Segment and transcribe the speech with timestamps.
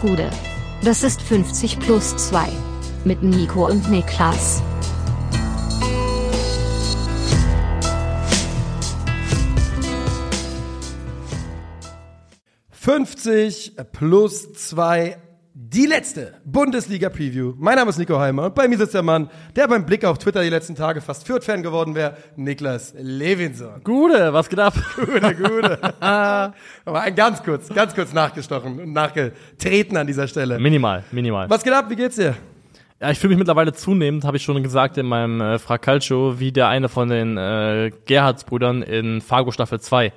[0.00, 0.30] Gude.
[0.82, 2.48] Das ist 50 plus 2.
[3.04, 4.62] Mit Nico und Niklas.
[12.82, 15.18] »50 plus 2
[15.52, 17.54] die letzte Bundesliga-Preview.
[17.58, 20.18] Mein Name ist Nico Heimer und bei mir sitzt der Mann, der beim Blick auf
[20.18, 23.82] Twitter die letzten Tage fast Fürth-Fan geworden wäre, Niklas Levinson.
[23.82, 24.74] Gute, was geht ab?
[24.94, 26.00] Gute, gute.
[26.00, 30.58] Aber ein ganz kurz, ganz kurz nachgestochen und nachgetreten an dieser Stelle.
[30.58, 31.50] Minimal, minimal.
[31.50, 31.86] Was geht ab?
[31.88, 32.36] Wie geht's dir?
[33.00, 36.52] Ja, ich fühle mich mittlerweile zunehmend, habe ich schon gesagt in meinem äh, Fracalcio, wie
[36.52, 40.12] der eine von den äh, Gerhards-Brüdern in Fargo Staffel 2.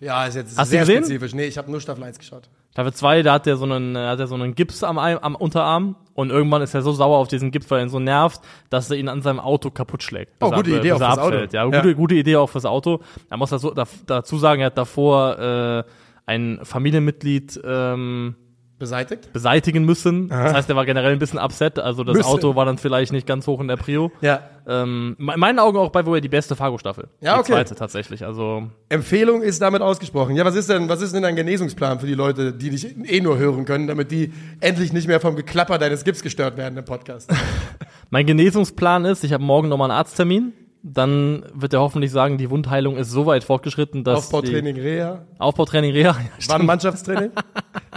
[0.00, 1.32] Ja, ist jetzt Hast sehr spezifisch.
[1.32, 2.48] Nee, ich habe nur Staffel 1 geschaut.
[2.72, 5.34] Staffel 2, da hat er so einen, äh, hat er so einen Gips am, am
[5.34, 8.40] Unterarm und irgendwann ist er so sauer auf diesen Gips, weil er ihn so nervt,
[8.70, 10.32] dass er ihn an seinem Auto kaputt schlägt.
[10.40, 11.20] Oh, gute er- Idee auch fürs Auto.
[11.28, 11.52] abfällt.
[11.52, 11.80] Ja, Ja.
[11.82, 13.00] Gute, gute Idee auch fürs Auto.
[13.28, 15.84] Er muss dazu, da, dazu sagen, er hat davor äh,
[16.24, 18.36] ein Familienmitglied ähm,
[18.82, 19.32] Beseitigt?
[19.32, 20.28] beseitigen müssen.
[20.28, 21.78] Das heißt, er war generell ein bisschen upset.
[21.78, 22.28] Also das Müssen.
[22.28, 24.10] Auto war dann vielleicht nicht ganz hoch in der Prio.
[24.20, 24.40] Ja.
[24.66, 27.08] Ähm, in meinen Augen auch bei wohl die beste Fargo-Staffel.
[27.20, 27.52] Ja, Die okay.
[27.52, 28.24] zweite tatsächlich.
[28.26, 30.34] Also Empfehlung ist damit ausgesprochen.
[30.34, 33.20] Ja, was ist denn, was ist denn dein Genesungsplan für die Leute, die dich eh
[33.20, 36.84] nur hören können, damit die endlich nicht mehr vom Geklapper deines Gips gestört werden im
[36.84, 37.30] Podcast?
[38.10, 40.54] mein Genesungsplan ist, ich habe morgen nochmal einen Arzttermin.
[40.84, 45.40] Dann wird er hoffentlich sagen, die Wundheilung ist so weit fortgeschritten, dass Aufbautraining, Reha, die
[45.40, 47.30] Aufbautraining Reha ja, war ein Mannschaftstraining?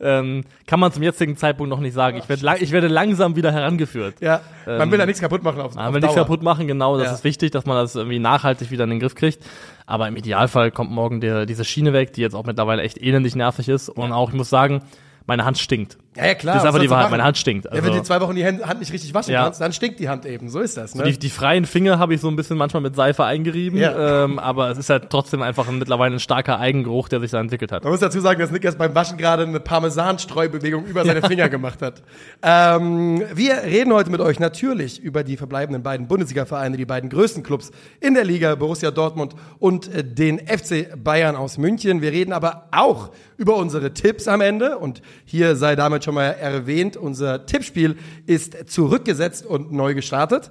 [0.00, 2.16] ähm, kann man zum jetzigen Zeitpunkt noch nicht sagen.
[2.18, 4.16] Ich werde, lang, ich werde langsam wieder herangeführt.
[4.20, 6.96] Ja, man will da nichts kaputt machen auf, Man auf will nichts kaputt machen, genau,
[6.98, 7.12] das Ja.
[7.14, 9.44] ist wichtig, dass man das irgendwie nachhaltig wieder in den Griff kriegt.
[9.86, 13.34] Aber im Idealfall kommt morgen der, diese Schiene weg, die jetzt auch mittlerweile echt elendig
[13.34, 13.88] nervig ist.
[13.88, 14.82] Und auch, ich muss sagen,
[15.26, 15.98] meine Hand stinkt.
[16.18, 16.54] Ja, ja, klar.
[16.54, 17.64] Das ist einfach die Wahrheit, meine Hand stinkt.
[17.66, 19.44] ja, wenn Also- du zwei Wochen die Hand nicht richtig waschen Ja.
[19.44, 20.48] kannst, dann stinkt die Hand eben.
[20.50, 21.04] So ist das, ne?
[21.04, 24.24] Die, die freien Finger habe ich so ein bisschen manchmal mit Seife eingerieben, Ja.
[24.24, 27.40] ähm, aber es ist halt trotzdem einfach ein, mittlerweile ein starker Eigengeruch, der sich da
[27.40, 27.84] entwickelt hat.
[27.84, 31.48] Man muss dazu sagen, dass Nick erst beim Waschen gerade eine Parmesanstreubewegung über seine Finger
[31.48, 32.02] gemacht hat.
[32.42, 37.42] Ähm, wir reden heute mit euch natürlich über die verbleibenden beiden Bundesliga-Vereine, die beiden größten
[37.42, 42.00] Clubs in der Liga, Borussia Dortmund und äh, den FC Bayern aus München.
[42.02, 46.30] Wir reden aber auch über unsere Tipps am Ende und hier sei damit schon mal
[46.30, 47.96] erwähnt, unser Tippspiel
[48.26, 50.50] ist zurückgesetzt und neu gestartet.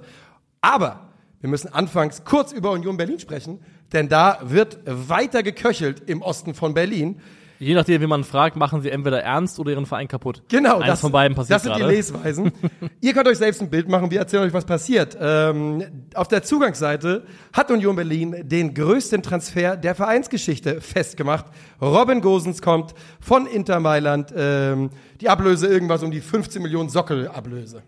[0.60, 1.08] Aber
[1.40, 3.60] wir müssen anfangs kurz über Union Berlin sprechen,
[3.92, 7.20] denn da wird weiter geköchelt im Osten von Berlin.
[7.60, 10.42] Je nachdem, wie man fragt, machen sie entweder ernst oder ihren Verein kaputt.
[10.48, 11.88] Genau, Eines das, von beiden passiert das sind gerade.
[11.88, 12.52] die Lesweisen.
[13.00, 15.16] Ihr könnt euch selbst ein Bild machen, wir erzählen euch, was passiert.
[15.20, 21.46] Ähm, auf der Zugangsseite hat Union Berlin den größten Transfer der Vereinsgeschichte festgemacht.
[21.80, 24.32] Robin Gosens kommt von Inter Mailand.
[24.36, 27.82] Ähm, die Ablöse irgendwas um die 15 Millionen Sockelablöse.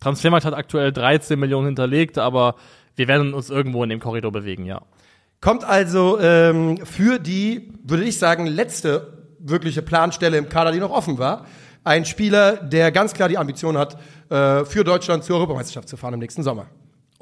[0.00, 2.56] Transfermarkt hat aktuell 13 Millionen hinterlegt, aber
[2.96, 4.82] wir werden uns irgendwo in dem Korridor bewegen, ja.
[5.42, 10.92] Kommt also ähm, für die, würde ich sagen, letzte wirkliche Planstelle im Kader, die noch
[10.92, 11.46] offen war.
[11.82, 13.98] Ein Spieler, der ganz klar die Ambition hat,
[14.30, 16.68] äh, für Deutschland zur Europameisterschaft zu fahren im nächsten Sommer.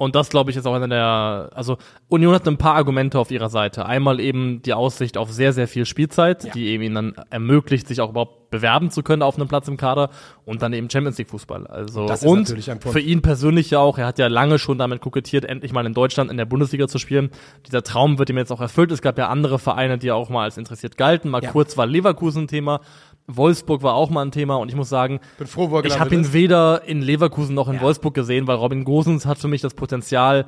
[0.00, 1.77] Und das, glaube ich, ist auch einer der, also
[2.09, 3.84] Union hat ein paar Argumente auf ihrer Seite.
[3.84, 8.00] Einmal eben die Aussicht auf sehr, sehr viel Spielzeit, die eben ihnen dann ermöglicht, sich
[8.00, 10.09] auch überhaupt bewerben zu können auf einem Platz im Kader
[10.47, 11.66] und dann eben Champions League Fußball.
[11.66, 12.99] Also Das ist und natürlich ein Punkt.
[12.99, 15.93] für ihn persönlich ja auch, er hat ja lange schon damit kokettiert, endlich mal in
[15.93, 17.28] Deutschland in der Bundesliga zu spielen.
[17.66, 18.91] Dieser Traum wird ihm jetzt auch erfüllt.
[18.93, 21.28] Es gab ja andere Vereine, die auch mal als interessiert galten.
[21.28, 21.50] Mal Ja.
[21.53, 22.81] kurz war Leverkusen Thema.
[23.36, 26.82] Wolfsburg war auch mal ein Thema und ich muss sagen, froh, ich habe ihn weder
[26.84, 30.46] in Leverkusen noch in Wolfsburg gesehen, weil Robin Gosens hat für mich das Potenzial,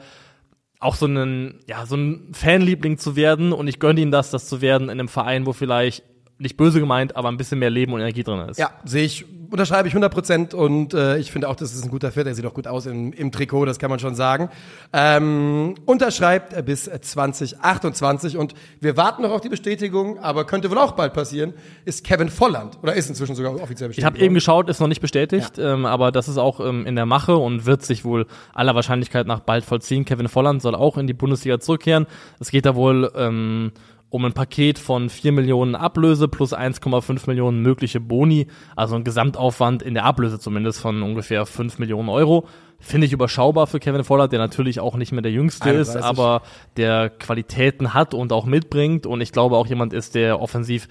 [0.80, 4.48] auch so einen, ja, so ein Fanliebling zu werden und ich gönne ihm das, das
[4.48, 6.02] zu werden in einem Verein, wo vielleicht
[6.42, 8.58] nicht böse gemeint, aber ein bisschen mehr Leben und Energie drin ist.
[8.58, 11.90] Ja, sehe ich, unterschreibe ich 100 Prozent und äh, ich finde auch, das ist ein
[11.90, 12.26] guter Fit.
[12.26, 14.50] Er sieht auch gut aus im, im Trikot, das kann man schon sagen.
[14.92, 20.92] Ähm, unterschreibt bis 2028 und wir warten noch auf die Bestätigung, aber könnte wohl auch
[20.92, 21.54] bald passieren,
[21.84, 23.98] ist Kevin Volland oder ist inzwischen sogar offiziell bestätigt.
[23.98, 26.96] Ich habe eben geschaut, ist noch nicht bestätigt, ähm, aber das ist auch ähm, in
[26.96, 30.04] der Mache und wird sich wohl aller Wahrscheinlichkeit nach bald vollziehen.
[30.04, 32.06] Kevin Volland soll auch in die Bundesliga zurückkehren.
[32.40, 33.70] Es geht da wohl ähm,
[34.12, 38.46] um ein Paket von 4 Millionen Ablöse plus 1,5 Millionen mögliche Boni,
[38.76, 42.46] also ein Gesamtaufwand in der Ablöse zumindest von ungefähr 5 Millionen Euro.
[42.78, 46.04] Finde ich überschaubar für Kevin Volland, der natürlich auch nicht mehr der Jüngste ist, 31.
[46.04, 46.42] aber
[46.76, 50.88] der Qualitäten hat und auch mitbringt und ich glaube auch jemand ist, der offensiv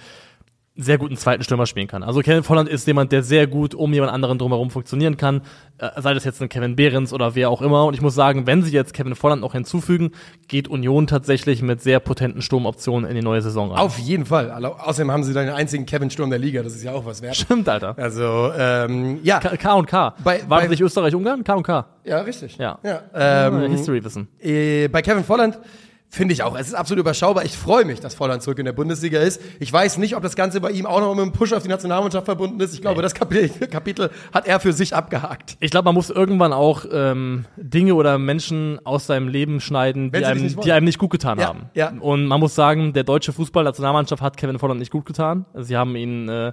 [0.77, 2.01] sehr guten zweiten Stürmer spielen kann.
[2.01, 5.41] Also Kevin Volland ist jemand, der sehr gut um jemand anderen drumherum funktionieren kann,
[5.77, 7.85] äh, sei das jetzt ein Kevin Behrens oder wer auch immer.
[7.85, 10.11] Und ich muss sagen, wenn sie jetzt Kevin Volland noch hinzufügen,
[10.47, 13.79] geht Union tatsächlich mit sehr potenten Sturmoptionen in die neue Saison rein.
[13.79, 14.49] Auf jeden Fall.
[14.49, 17.21] Außerdem haben sie dann den einzigen Kevin Sturm der Liga, das ist ja auch was
[17.21, 17.35] wert.
[17.35, 17.97] Stimmt, Alter.
[17.97, 19.39] Also, ähm, ja.
[19.39, 20.15] K, K und K.
[20.23, 21.43] Bei- War bei- nicht Österreich-Ungarn?
[21.43, 21.85] K und K.
[22.05, 22.57] Ja, richtig.
[22.57, 22.79] Ja.
[22.83, 23.01] ja.
[23.13, 24.29] Ähm, History wissen.
[24.39, 25.59] Äh, bei Kevin Volland
[26.13, 26.57] Finde ich auch.
[26.59, 27.45] Es ist absolut überschaubar.
[27.45, 29.41] Ich freue mich, dass Volland zurück in der Bundesliga ist.
[29.61, 31.69] Ich weiß nicht, ob das Ganze bei ihm auch noch mit einem Push auf die
[31.69, 32.73] Nationalmannschaft verbunden ist.
[32.73, 33.03] Ich glaube, nee.
[33.03, 35.55] das Kapitel, Kapitel, hat er für sich abgehakt.
[35.61, 40.25] Ich glaube, man muss irgendwann auch ähm, Dinge oder Menschen aus seinem Leben schneiden, die
[40.25, 41.69] einem, die einem nicht gut getan ja, haben.
[41.75, 41.93] Ja.
[41.97, 45.45] Und man muss sagen, der deutsche Fußball-Nationalmannschaft hat Kevin Volland nicht gut getan.
[45.55, 46.51] Sie haben ihn äh,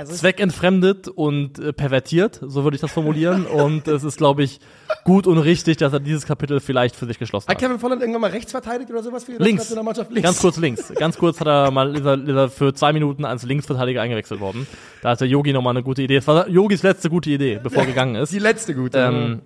[0.00, 3.46] also zweckentfremdet und äh, pervertiert, so würde ich das formulieren.
[3.46, 4.60] und es ist, glaube ich,
[5.04, 7.56] gut und richtig, dass er dieses Kapitel vielleicht für sich geschlossen hat.
[7.56, 9.64] Hat Kevin Volland irgendwann mal rechts verteidigt oder sowas für die links.
[9.64, 10.10] Nationalmannschaft?
[10.10, 10.26] Links.
[10.26, 10.92] Ganz kurz links.
[10.94, 14.40] Ganz kurz hat er mal ist er, ist er für zwei Minuten als Linksverteidiger eingewechselt
[14.40, 14.66] worden.
[15.02, 16.16] Da hatte Yogi nochmal eine gute Idee.
[16.16, 18.32] Das war Yogis letzte gute Idee, bevor er gegangen ist.
[18.32, 18.98] Die letzte gute.
[18.98, 19.42] Ähm,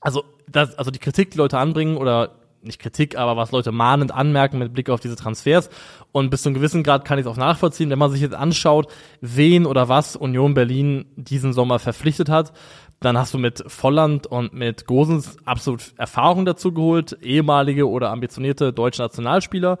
[0.00, 2.32] also, das, also die Kritik, die Leute anbringen oder
[2.64, 5.70] nicht Kritik, aber was Leute mahnend anmerken mit Blick auf diese Transfers.
[6.12, 8.34] Und bis zu einem gewissen Grad kann ich es auch nachvollziehen, wenn man sich jetzt
[8.34, 12.52] anschaut, wen oder was Union Berlin diesen Sommer verpflichtet hat.
[13.00, 18.72] Dann hast du mit Volland und mit Gosens absolut Erfahrung dazu geholt, ehemalige oder ambitionierte
[18.72, 19.78] deutsche Nationalspieler.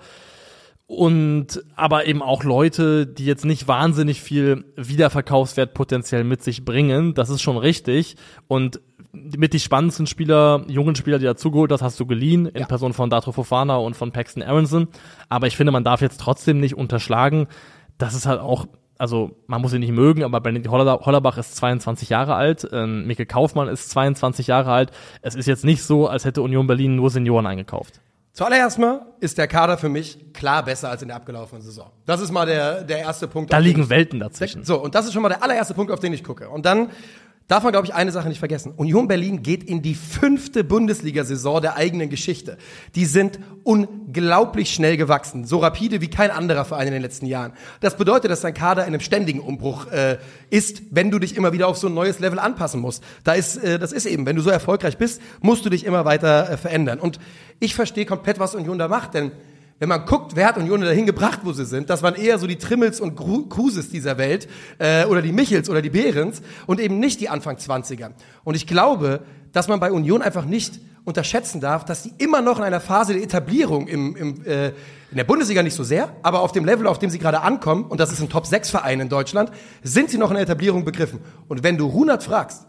[0.86, 7.14] Und aber eben auch Leute, die jetzt nicht wahnsinnig viel Wiederverkaufswert potenziell mit sich bringen.
[7.14, 8.16] Das ist schon richtig.
[8.48, 8.80] Und
[9.14, 12.66] mit die spannendsten Spieler, jungen Spieler, die dazugeholt hast, hast du geliehen, in ja.
[12.66, 14.88] Person von Datro Fofana und von Paxton Aronson.
[15.28, 17.46] Aber ich finde, man darf jetzt trotzdem nicht unterschlagen,
[17.98, 18.66] dass es halt auch,
[18.98, 23.26] also man muss ihn nicht mögen, aber Benedikt Hollerbach ist 22 Jahre alt, ähm, Mikkel
[23.26, 24.90] Kaufmann ist 22 Jahre alt.
[25.22, 28.00] Es ist jetzt nicht so, als hätte Union Berlin nur Senioren eingekauft.
[28.34, 31.92] Zuallererst mal ist der Kader für mich klar besser als in der abgelaufenen Saison.
[32.04, 33.52] Das ist mal der, der erste Punkt.
[33.52, 34.64] Da liegen Welten dazwischen.
[34.64, 36.48] So, und das ist schon mal der allererste Punkt, auf den ich gucke.
[36.48, 36.90] Und dann
[37.48, 38.72] darf man, glaube ich, eine Sache nicht vergessen.
[38.76, 42.56] Union Berlin geht in die fünfte Bundesliga-Saison der eigenen Geschichte.
[42.94, 47.52] Die sind unglaublich schnell gewachsen, so rapide wie kein anderer Verein in den letzten Jahren.
[47.80, 50.18] Das bedeutet, dass dein Kader in einem ständigen Umbruch äh,
[50.48, 53.04] ist, wenn du dich immer wieder auf so ein neues Level anpassen musst.
[53.24, 56.04] Da ist, äh, das ist eben, wenn du so erfolgreich bist, musst du dich immer
[56.04, 56.98] weiter äh, verändern.
[56.98, 57.18] Und
[57.60, 59.32] ich verstehe komplett, was Union da macht, denn
[59.78, 62.46] wenn man guckt, wer hat Union dahin gebracht, wo sie sind, das waren eher so
[62.46, 64.48] die Trimmels und Kruses dieser Welt
[64.78, 68.10] äh, oder die Michels oder die Behrens und eben nicht die Anfang 20er.
[68.44, 69.22] Und ich glaube,
[69.52, 73.12] dass man bei Union einfach nicht unterschätzen darf, dass sie immer noch in einer Phase
[73.12, 76.86] der Etablierung im, im, äh, in der Bundesliga nicht so sehr, aber auf dem Level,
[76.86, 79.50] auf dem sie gerade ankommen, und das ist ein Top-6-Verein in Deutschland,
[79.82, 81.20] sind sie noch in der Etablierung begriffen.
[81.46, 82.66] Und wenn du Runert fragst,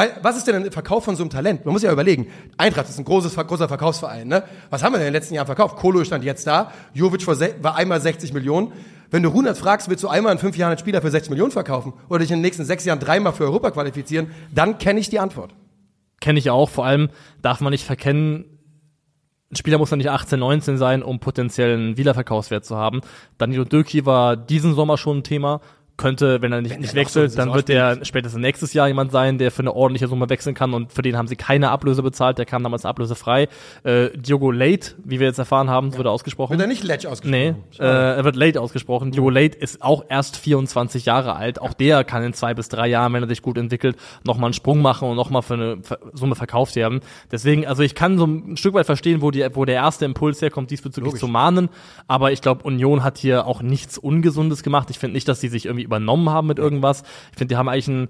[0.00, 1.66] weil, was ist denn ein Verkauf von so einem Talent?
[1.66, 2.28] Man muss ja überlegen.
[2.56, 4.44] Eintracht ist ein großes, großer Verkaufsverein, ne?
[4.70, 5.76] Was haben wir denn in den letzten Jahren verkauft?
[5.76, 6.72] Kolo stand jetzt da.
[6.94, 8.72] Jovic war einmal 60 Millionen.
[9.10, 11.52] Wenn du 100 fragst, willst du einmal in fünf Jahren einen Spieler für 60 Millionen
[11.52, 15.10] verkaufen oder dich in den nächsten sechs Jahren dreimal für Europa qualifizieren, dann kenne ich
[15.10, 15.52] die Antwort.
[16.18, 16.70] Kenne ich auch.
[16.70, 17.10] Vor allem
[17.42, 18.46] darf man nicht verkennen,
[19.52, 23.02] ein Spieler muss ja nicht 18, 19 sein, um potenziellen Wiederverkaufswert zu haben.
[23.36, 25.60] Danilo Döki war diesen Sommer schon ein Thema
[26.00, 29.12] könnte, wenn er nicht, wenn nicht wechselt, so dann wird er spätestens nächstes Jahr jemand
[29.12, 32.02] sein, der für eine ordentliche Summe wechseln kann und für den haben sie keine Ablöse
[32.02, 33.48] bezahlt, der kam damals ablösefrei.
[33.84, 35.98] Äh, Diogo Late, wie wir jetzt erfahren haben, ja.
[35.98, 36.52] wurde ausgesprochen.
[36.52, 37.56] Wird er nicht Late ausgesprochen?
[37.78, 39.12] Nee, äh, er wird Late ausgesprochen.
[39.12, 41.60] Diogo Late ist auch erst 24 Jahre alt.
[41.60, 44.54] Auch der kann in zwei bis drei Jahren, wenn er sich gut entwickelt, nochmal einen
[44.54, 45.78] Sprung machen und nochmal für eine
[46.14, 47.00] Summe verkauft werden.
[47.30, 50.40] Deswegen, also ich kann so ein Stück weit verstehen, wo, die, wo der erste Impuls
[50.40, 51.20] herkommt, diesbezüglich Logisch.
[51.20, 51.68] zu mahnen.
[52.06, 54.88] Aber ich glaube, Union hat hier auch nichts Ungesundes gemacht.
[54.88, 57.02] Ich finde nicht, dass sie sich irgendwie übernommen haben mit irgendwas.
[57.32, 58.08] Ich finde, die haben eigentlich einen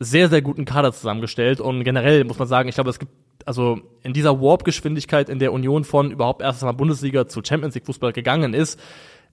[0.00, 3.12] sehr, sehr guten Kader zusammengestellt und generell muss man sagen, ich glaube, es gibt
[3.46, 7.86] also in dieser Warp-Geschwindigkeit, in der Union von überhaupt erst mal Bundesliga zu Champions League
[7.86, 8.78] Fußball gegangen ist,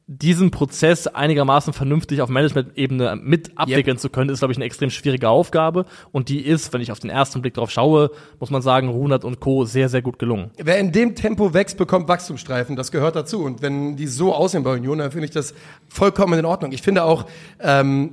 [0.09, 3.99] diesen Prozess einigermaßen vernünftig auf Management-Ebene mit abwickeln yep.
[3.99, 5.85] zu können, ist, glaube ich, eine extrem schwierige Aufgabe.
[6.13, 9.25] Und die ist, wenn ich auf den ersten Blick drauf schaue, muss man sagen, Runert
[9.25, 9.65] und Co.
[9.65, 10.51] sehr, sehr gut gelungen.
[10.57, 12.77] Wer in dem Tempo wächst, bekommt Wachstumsstreifen.
[12.77, 13.43] Das gehört dazu.
[13.43, 15.53] Und wenn die so aussehen bei Union, dann finde ich das
[15.89, 16.71] vollkommen in Ordnung.
[16.71, 17.25] Ich finde auch,
[17.59, 18.11] ähm,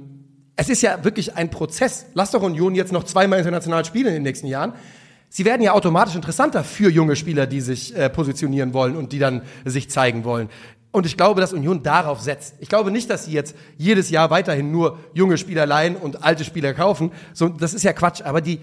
[0.57, 2.07] es ist ja wirklich ein Prozess.
[2.15, 4.73] Lass doch Union jetzt noch zweimal international spielen in den nächsten Jahren.
[5.29, 9.19] Sie werden ja automatisch interessanter für junge Spieler, die sich äh, positionieren wollen und die
[9.19, 10.49] dann sich zeigen wollen.
[10.95, 12.55] Und ich glaube, dass Union darauf setzt.
[12.61, 16.45] Ich glaube nicht, dass sie jetzt jedes Jahr weiterhin nur junge Spieler leihen und alte
[16.45, 17.11] Spieler kaufen.
[17.33, 18.23] So, das ist ja Quatsch.
[18.23, 18.61] Aber die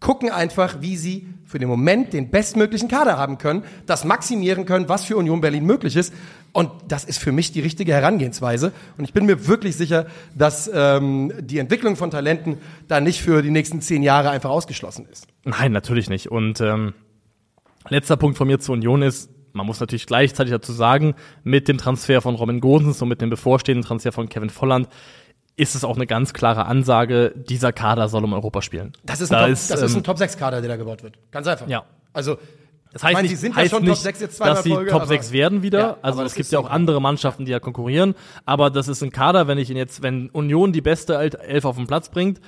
[0.00, 4.88] gucken einfach, wie sie für den Moment den bestmöglichen Kader haben können, das maximieren können,
[4.88, 6.12] was für Union Berlin möglich ist.
[6.52, 8.72] Und das ist für mich die richtige Herangehensweise.
[8.96, 12.58] Und ich bin mir wirklich sicher, dass ähm, die Entwicklung von Talenten
[12.88, 15.28] da nicht für die nächsten zehn Jahre einfach ausgeschlossen ist.
[15.44, 16.28] Nein, natürlich nicht.
[16.28, 16.94] Und ähm,
[17.88, 21.76] letzter Punkt von mir zur Union ist, man muss natürlich gleichzeitig dazu sagen, mit dem
[21.76, 24.88] Transfer von Robin Gosens und mit dem bevorstehenden Transfer von Kevin Volland
[25.56, 28.92] ist es auch eine ganz klare Ansage, dieser Kader soll um Europa spielen.
[29.04, 31.18] Das ist ein, da Top, ist, das ist ein ähm, Top-6-Kader, der da gebaut wird.
[31.32, 31.68] Ganz einfach.
[31.68, 31.84] Ja.
[32.12, 32.38] Also,
[32.92, 35.06] das heißt, ich meine, die sind ja schon nicht, Top 6 dass sie Folge, Top
[35.06, 35.78] 6 werden wieder.
[35.80, 38.14] Ja, also es gibt ja auch andere Mannschaften, die ja konkurrieren.
[38.46, 41.76] Aber das ist ein Kader, wenn ich ihn jetzt, wenn Union die beste Elf auf
[41.76, 42.40] den Platz bringt,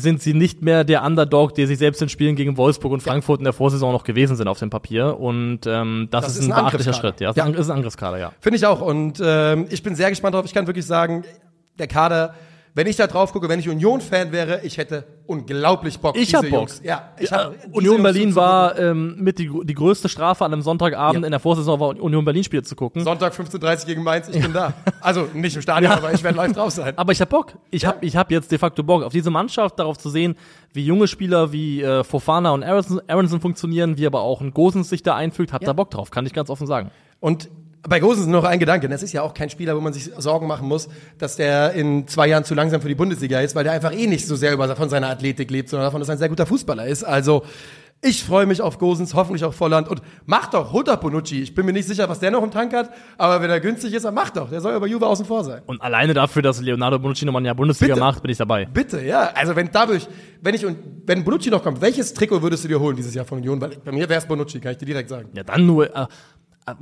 [0.00, 3.40] sind sie nicht mehr der Underdog, der sie selbst in Spielen gegen Wolfsburg und Frankfurt
[3.40, 5.18] in der Vorsaison noch gewesen sind auf dem Papier.
[5.18, 6.92] Und ähm, das, Das ist ein ein beachtlicher.
[6.92, 7.20] Schritt.
[7.20, 7.46] Ja, das Ja.
[7.52, 8.32] ist ein- Angriffskader, ja.
[8.40, 8.80] Finde ich auch.
[8.80, 10.44] Und ähm, ich bin sehr gespannt drauf.
[10.44, 11.24] Ich kann wirklich sagen,
[11.78, 12.34] der Kader,
[12.78, 16.16] wenn ich da drauf gucke, wenn ich Union-Fan wäre, ich hätte unglaublich Bock.
[16.16, 16.68] Ich diese hab Bock.
[16.84, 20.44] Ja, ich hab, Äh, diese Union Jungs Berlin war ähm, mit die, die größte Strafe
[20.44, 21.26] an einem Sonntagabend Ja.
[21.26, 23.02] in der Vorsaison war Union Berlin Spiele zu gucken.
[23.02, 24.74] Sonntag 15.30 gegen Mainz, ich bin da.
[25.00, 26.96] Also nicht im Stadion, aber ich werde live drauf sein.
[26.96, 27.54] Aber ich hab Bock.
[27.72, 30.36] Ich hab, ich hab jetzt de facto Bock auf diese Mannschaft, darauf zu sehen,
[30.72, 34.88] wie junge Spieler wie äh, Fofana und Aronson, Aronson funktionieren, wie aber auch ein Gosens
[34.88, 35.52] sich da einfügt.
[35.52, 36.90] Hab da Bock drauf, kann ich ganz offen sagen.
[37.20, 37.48] Und
[37.86, 38.88] bei Gosens noch ein Gedanke.
[38.88, 42.06] Das ist ja auch kein Spieler, wo man sich Sorgen machen muss, dass der in
[42.08, 44.52] zwei Jahren zu langsam für die Bundesliga ist, weil der einfach eh nicht so sehr
[44.52, 47.04] über, von seiner Athletik lebt, sondern davon, dass er ein sehr guter Fußballer ist.
[47.04, 47.44] Also,
[48.00, 49.88] ich freue mich auf Gosens, hoffentlich auf Volland.
[49.88, 51.42] Und mach doch, doch Bonucci.
[51.42, 53.92] Ich bin mir nicht sicher, was der noch im Tank hat, aber wenn er günstig
[53.92, 54.50] ist, dann mach doch.
[54.50, 55.62] Der soll ja bei Juve außen vor sein.
[55.66, 58.06] Und alleine dafür, dass Leonardo Bonucci nochmal ein Jahr Bundesliga Bitte.
[58.06, 58.66] macht, bin ich dabei.
[58.66, 59.32] Bitte, ja.
[59.34, 60.06] Also wenn dadurch,
[60.40, 63.24] wenn ich und wenn Bonucci noch kommt, welches Trikot würdest du dir holen dieses Jahr
[63.24, 63.60] von Union?
[63.60, 65.30] Weil bei mir wäre es Bonucci, kann ich dir direkt sagen.
[65.34, 65.94] Ja, dann nur.
[65.94, 66.06] Äh,
[66.66, 66.74] Es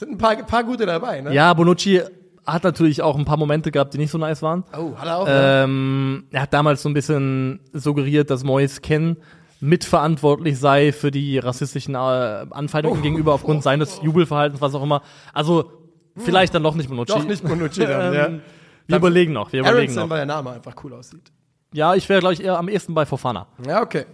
[0.00, 1.32] sind ein paar, paar gute dabei, ne?
[1.32, 2.02] ja, Bonucci
[2.46, 4.64] hat natürlich auch ein paar Momente gehabt, die nicht so nice waren.
[4.76, 5.26] Oh, hat er auch.
[5.28, 9.16] Ähm, er hat damals so ein bisschen suggeriert, dass Mois Ken
[9.60, 13.02] mitverantwortlich sei für die rassistischen äh, Anfeindungen Oh.
[13.02, 15.02] gegenüber aufgrund seines Jubelverhaltens, was auch immer.
[15.32, 15.70] Also
[16.16, 17.12] vielleicht dann doch nicht Bonucci.
[17.12, 18.26] Doch nicht Bonucci dann, ja.
[18.26, 18.40] ähm,
[18.86, 20.10] Wir überlegen noch, wir überlegen Aronson, noch.
[20.10, 21.30] weil der Name einfach cool aussieht.
[21.72, 23.46] Ja, ich wäre, glaube ich, eher am ehesten bei Fofana.
[23.64, 24.06] Ja, okay.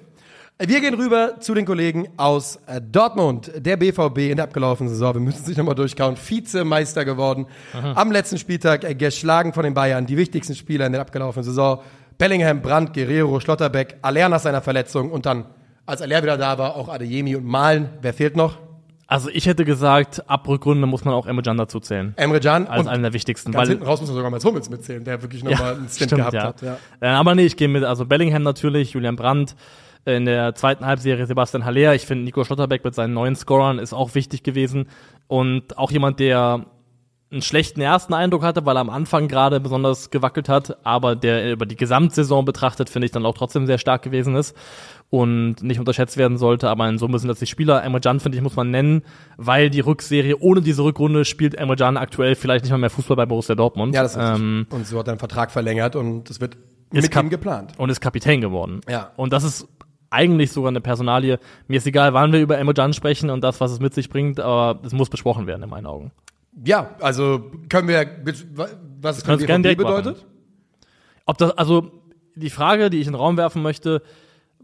[0.59, 3.53] Wir gehen rüber zu den Kollegen aus äh, Dortmund.
[3.59, 7.45] Der BVB in der abgelaufenen Saison, wir müssen sich nochmal durchkauen, Vizemeister geworden.
[7.75, 11.83] Am letzten Spieltag äh, geschlagen von den Bayern, die wichtigsten Spieler in der abgelaufenen Saison.
[12.17, 15.45] Bellingham, Brandt, Guerrero, Schlotterbeck, Aller nach seiner Verletzung und dann,
[15.85, 17.91] als Aller wieder da war, auch Adeyemi und Malen.
[18.01, 18.57] Wer fehlt noch?
[19.09, 22.15] Also ich hätte gesagt, ab Rückrunde muss man auch Emre Can dazu zählen.
[22.17, 23.53] Emre Can Als und einen der wichtigsten.
[23.53, 26.13] ganz Weil, hinten raus muss man sogar mal Hummels mitzählen, der wirklich nochmal einen Stint
[26.13, 26.43] stimmt, gehabt ja.
[26.45, 26.63] hat.
[26.63, 26.79] Ja.
[27.01, 29.55] Äh, aber nee, ich gehe mit, also Bellingham natürlich, Julian Brandt,
[30.07, 31.95] in der zweiten Halbserie Sebastian Haller.
[31.95, 34.89] Ich finde, Nico Schlotterbeck mit seinen neuen Scorern ist auch wichtig gewesen.
[35.27, 36.65] Und auch jemand, der
[37.33, 41.51] einen schlechten ersten Eindruck hatte, weil er am Anfang gerade besonders gewackelt hat, aber der
[41.53, 44.57] über die Gesamtsaison betrachtet, finde ich, dann auch trotzdem sehr stark gewesen ist
[45.11, 46.69] und nicht unterschätzt werden sollte.
[46.71, 47.83] Aber in Summe sind das die Spieler.
[47.83, 49.03] Emre Can, finde ich, muss man nennen,
[49.37, 53.17] weil die Rückserie ohne diese Rückrunde spielt Emre Can aktuell vielleicht nicht mal mehr Fußball
[53.17, 53.93] bei Borussia Dortmund.
[53.93, 56.57] ja, das ist ähm, Und so hat er einen Vertrag verlängert und es wird
[56.93, 57.73] mit kap- ihm geplant.
[57.77, 58.81] und ist Kapitän geworden.
[58.89, 59.11] Ja.
[59.17, 59.67] Und das ist
[60.11, 61.39] eigentlich sogar eine Personalie.
[61.69, 64.09] Mir ist egal, wann wir über Emre Can sprechen und das, was es mit sich
[64.09, 66.13] bringt, aber es muss besprochen werden in meinen Augen.
[66.65, 68.07] Ja, also können wir,
[69.01, 69.97] was es können BVB direkt machen.
[69.97, 70.27] bedeutet?
[71.27, 71.91] Ob das, also
[72.35, 74.03] die Frage, die ich in den Raum werfen möchte,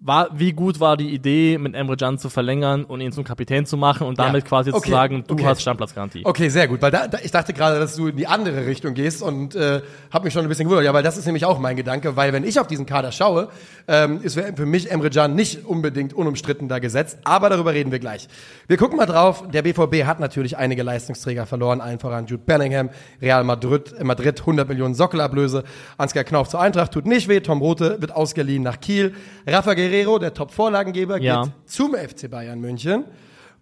[0.04, 3.66] war, wie gut war die Idee, mit Emre Can zu verlängern und ihn zum Kapitän
[3.66, 4.48] zu machen und damit Ja.
[4.48, 4.82] quasi Okay.
[4.86, 5.44] zu sagen, du Okay.
[5.46, 6.22] hast Stammplatzgarantie.
[6.24, 8.94] Okay, sehr gut, weil da, da, ich dachte gerade, dass du in die andere Richtung
[8.94, 9.80] gehst und äh,
[10.12, 10.84] habe mich schon ein bisschen gewundert.
[10.84, 13.48] Ja, weil das ist nämlich auch mein Gedanke, weil wenn ich auf diesen Kader schaue,
[13.86, 18.00] ähm, ist für mich Emre Can nicht unbedingt unumstritten da gesetzt, aber darüber reden wir
[18.00, 18.28] gleich.
[18.66, 19.44] Wir gucken mal drauf.
[19.52, 22.90] Der BVB hat natürlich einige Leistungsträger verloren, allen voran Jude Bellingham,
[23.20, 25.62] Real Madrid, äh, Madrid 100 Millionen Sockelablöse,
[25.96, 29.14] Ansgar Knauf zur Eintracht, tut nicht weh, Tom Rote wird ausgeliehen nach Kiel,
[29.46, 31.42] Rafa Guerrero, der Top-Vorlagengeber, Ja.
[31.42, 33.04] geht zum FC Bayern München.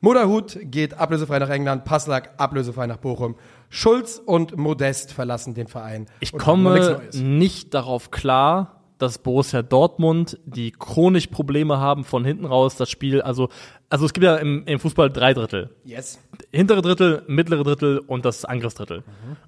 [0.00, 3.34] Moderhut geht ablösefrei nach England, Passlack ablösefrei nach Bochum.
[3.68, 6.06] Schulz und Modest verlassen den Verein.
[6.20, 12.76] Ich komme nicht darauf klar, dass Borussia Dortmund, die chronisch Probleme haben von hinten raus,
[12.76, 13.48] das Spiel, also,
[13.90, 15.70] also es gibt ja im, im Fußball drei Drittel.
[15.84, 16.20] Yes.
[16.52, 19.02] hintere Drittel, mittlere Drittel und das Angriffsdrittel.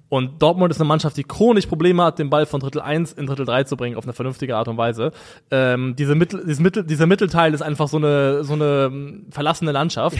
[0.09, 3.25] Und Dortmund ist eine Mannschaft, die chronisch Probleme hat, den Ball von Drittel 1 in
[3.25, 5.13] Drittel 3 zu bringen, auf eine vernünftige Art und Weise.
[5.49, 9.71] Ähm, diese Mittel, dieses Mittel, dieser Mittelteil ist einfach so eine, so eine ähm, verlassene
[9.71, 10.17] Landschaft.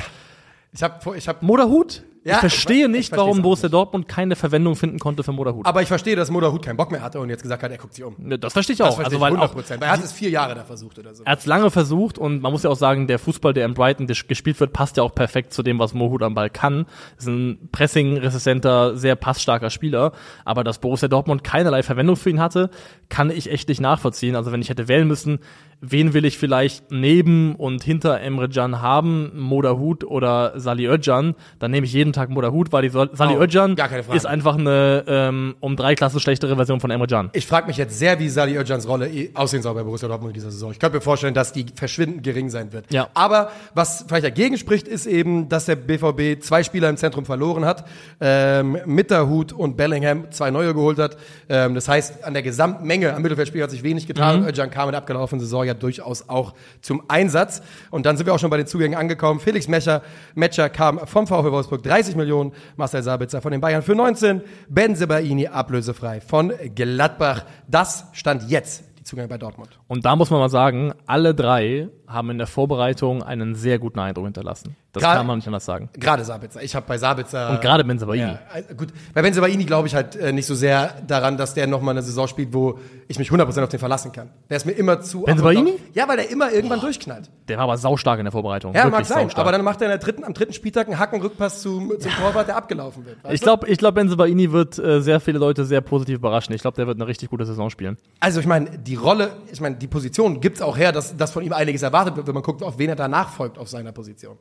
[0.72, 2.04] Ich habe ich hab, Moderhut?
[2.26, 3.74] Ja, ich verstehe ich- ich nicht, versteh's warum Borussia nicht.
[3.74, 5.66] Dortmund keine Verwendung finden konnte für Moderhut.
[5.66, 7.94] aber ich verstehe, dass Moderhut keinen Bock mehr hatte und jetzt gesagt hat, er guckt
[7.94, 8.16] sich um.
[8.40, 8.96] das verstehe ich Das auch.
[8.96, 9.82] verstehe Also, ich weil 100 auch, Prozent.
[9.82, 11.24] Weil er hat es vier Jahre da versucht oder so.
[11.26, 13.74] er hat es lange versucht und man muss ja auch sagen, der Fußball, der in
[13.74, 16.86] Brighton ges- gespielt wird, passt ja auch perfekt zu dem, was Mohut am Ball kann.
[17.18, 20.12] Ist ein pressing-resistenter, sehr passstarker Spieler.
[20.46, 22.70] Aber dass Borussia Dortmund keinerlei Verwendung für ihn hatte,
[23.10, 24.36] kann ich echt nicht nachvollziehen.
[24.36, 25.40] Also wenn ich hätte wählen müssen,
[25.86, 31.72] wen will ich vielleicht neben und hinter Emre Can haben, Moderhut oder Salih Özcan, dann
[31.72, 33.76] nehme ich jeden Tag Moderhut, weil die Sal- Salih Oh, Özcan
[34.14, 37.30] ist einfach eine ähm, um drei Klassen schlechtere Version von Emre Can.
[37.34, 40.32] Ich frage mich jetzt sehr, wie Sali Özcans Rolle eh aussehen soll bei Borussia Dortmund
[40.32, 40.72] in dieser Saison.
[40.72, 42.92] Ich könnte mir vorstellen, dass die verschwindend gering sein wird.
[42.94, 43.10] Ja.
[43.14, 47.66] Aber was vielleicht dagegen spricht, ist eben, dass der BVB zwei Spieler im Zentrum verloren
[47.66, 47.86] hat.
[48.22, 51.18] Ähm, Mitterhut und Bellingham zwei neue geholt hat.
[51.50, 54.42] Ähm, das heißt, an der Gesamtmenge am Mittelfeldspiel hat sich wenig getan.
[54.42, 54.48] Mhm.
[54.48, 57.62] Özcan kam in der abgelaufenen Saison ja durchaus auch zum Einsatz.
[57.92, 59.40] Und dann sind wir auch schon bei den Zugängen angekommen.
[59.40, 60.02] Felix Mecher,
[60.36, 64.96] Metscher kam vom VfL Wolfsburg 30 Millionen, Marcel Sabitzer von den Bayern für 19, Ben
[64.96, 67.46] Sebaini ablösefrei von Gladbach.
[67.68, 69.80] Das stand jetzt die Zugänge bei Dortmund.
[69.94, 74.00] Und da muss man mal sagen, alle drei haben in der Vorbereitung einen sehr guten
[74.00, 74.76] Eindruck hinterlassen.
[74.92, 75.90] Das Gra- kann man nicht anders sagen.
[75.94, 76.62] Gerade Sabitzer.
[76.62, 77.50] Ich habe bei Sabitzer.
[77.52, 78.22] Und gerade Benzabaini.
[78.22, 78.90] Ja, äh, gut.
[79.14, 82.28] Bei Benzebaini glaube ich halt äh, nicht so sehr daran, dass der nochmal eine Saison
[82.28, 84.30] spielt, wo ich mich 100% auf den verlassen kann.
[84.50, 85.22] Der ist mir immer zu...
[85.24, 85.74] Bensebaini?
[85.94, 87.32] Ja, weil der immer irgendwann durchknallt.
[87.48, 88.74] Der war aber saustark in der Vorbereitung.
[88.76, 89.24] Ja, mag Wirklich sein.
[89.24, 89.40] saustark.
[89.48, 92.58] Aber dann macht er der dritten, am dritten Spieltag einen Hackenrückpass zum, zum Torwart, der
[92.58, 93.18] abgelaufen wird.
[93.32, 96.54] ich glaube, ich glaub, Benzebaini wird äh, sehr viele Leute sehr positiv überraschen.
[96.54, 97.98] Ich glaube, der wird eine richtig gute Saison spielen.
[98.20, 101.44] Also ich meine, die Rolle, ich meine, die Position gibt's auch her, dass, dass von
[101.44, 104.38] ihm einiges erwartet wird, wenn man guckt, auf wen er danach folgt auf seiner Position.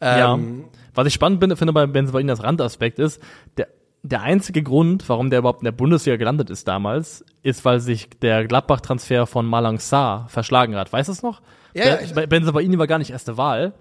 [0.00, 0.34] Ja.
[0.34, 3.20] Ähm, Was ich spannend bin, finde bei Benzebaini das Randaspekt ist,
[3.56, 3.68] der,
[4.02, 8.08] der einzige Grund, warum der überhaupt in der Bundesliga gelandet ist damals, ist, weil sich
[8.20, 10.92] der Gladbach-Transfer von Malang Sarr verschlagen hat.
[10.92, 11.42] Weißt du es noch?
[11.74, 13.74] Ja, ja, Benzebaini war gar nicht erste Wahl.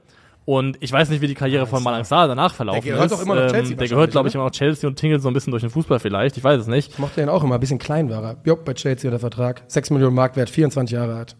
[0.45, 3.17] Und ich weiß nicht, wie die Karriere von Malang Sarr danach verlaufen Der gehört ist.
[3.17, 5.29] doch immer noch Chelsea der wahrscheinlich, gehört, glaube ich, immer noch Chelsea und tingelt so
[5.29, 6.35] ein bisschen durch den Fußball vielleicht.
[6.37, 6.91] Ich weiß es nicht.
[6.91, 8.37] ich mochte ihn auch immer, ein bisschen klein war er.
[8.43, 9.63] Jo, bei Chelsea unter Vertrag.
[9.67, 11.35] 6 Millionen Marktwert, 24 Jahre alt.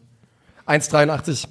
[0.68, 1.48] 1,83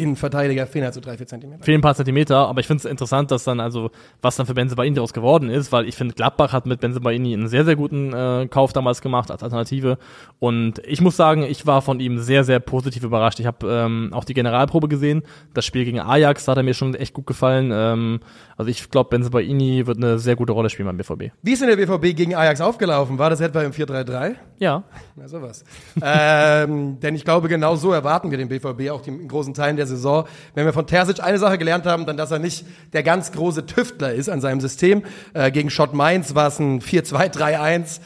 [0.00, 1.64] Innenverteidiger, fehlen halt so 3, 4 Zentimeter.
[1.64, 3.90] fehlen ein paar Zentimeter, aber ich finde es interessant, dass dann also,
[4.22, 7.48] was dann für Benzebaini daraus geworden ist, weil ich finde, Gladbach hat mit Benzebaini einen
[7.48, 9.98] sehr, sehr guten äh, Kauf damals gemacht als Alternative
[10.38, 13.40] und ich muss sagen, ich war von ihm sehr, sehr positiv überrascht.
[13.40, 15.22] Ich habe ähm, auch die Generalprobe gesehen,
[15.54, 17.70] das Spiel gegen Ajax, da hat er mir schon echt gut gefallen.
[17.72, 18.20] Ähm,
[18.56, 21.32] also ich glaube, Benzebaini wird eine sehr gute Rolle spielen beim BVB.
[21.42, 23.18] Wie ist denn der BVB gegen Ajax aufgelaufen?
[23.18, 24.34] War das etwa im 4-3-3?
[24.58, 24.84] Ja,
[25.16, 25.64] Na sowas.
[26.02, 29.76] ähm, denn ich glaube, genau so erwarten wir den BVB auch die, in großen Teilen
[29.76, 30.26] der Saison.
[30.54, 33.66] Wenn wir von Terzic eine Sache gelernt haben, dann, dass er nicht der ganz große
[33.66, 35.02] Tüftler ist an seinem System.
[35.34, 38.00] Äh, gegen Schott Mainz war es ein 4-2-3-1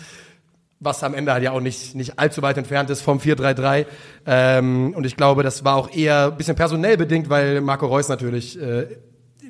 [0.80, 3.86] was am Ende halt ja auch nicht, nicht allzu weit entfernt ist vom 4-3-3.
[4.26, 8.08] Ähm, und ich glaube, das war auch eher ein bisschen personell bedingt, weil Marco Reus
[8.08, 8.86] natürlich äh,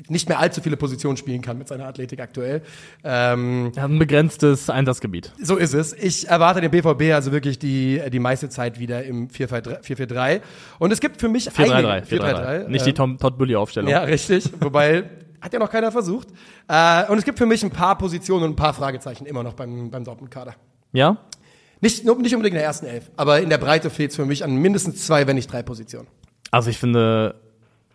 [0.08, 2.62] nicht mehr allzu viele Positionen spielen kann mit seiner Athletik aktuell.
[3.02, 5.32] Ähm, er hat ein begrenztes Einsatzgebiet.
[5.42, 5.92] so ist es.
[5.92, 10.40] Ich erwarte den BVB also wirklich die, die meiste Zeit wieder im 4-4-3.
[10.78, 11.72] Und es gibt für mich 4-3-3.
[11.72, 12.68] einige- 4-3-3.
[12.68, 13.90] Nicht äh, die Tom, Todd Bully-Aufstellung.
[13.90, 14.50] Ja, richtig.
[14.60, 15.04] Wobei,
[15.40, 16.28] hat ja noch keiner versucht.
[16.68, 19.54] Äh, und es gibt für mich ein paar Positionen und ein paar Fragezeichen immer noch
[19.54, 20.54] beim, beim Dortmund-Kader.
[20.92, 21.16] ja?
[21.80, 24.42] Nicht, nicht unbedingt in der ersten Elf, aber in der Breite fehlt es für mich
[24.42, 26.08] an mindestens zwei, wenn nicht drei Positionen.
[26.50, 27.34] Also ich finde,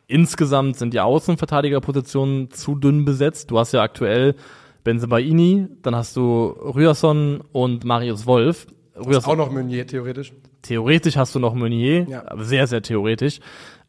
[0.09, 3.49] insgesamt sind die Außenverteidigerpositionen zu dünn besetzt.
[3.51, 4.35] Du hast ja aktuell
[4.83, 8.67] Benzebaini, dann hast du Rührson und Marius Wolf.
[8.97, 10.33] Auch Rührson, noch Meunier, theoretisch.
[10.61, 12.23] theoretisch hast du noch Meunier, Ja.
[12.27, 13.39] aber sehr, sehr theoretisch.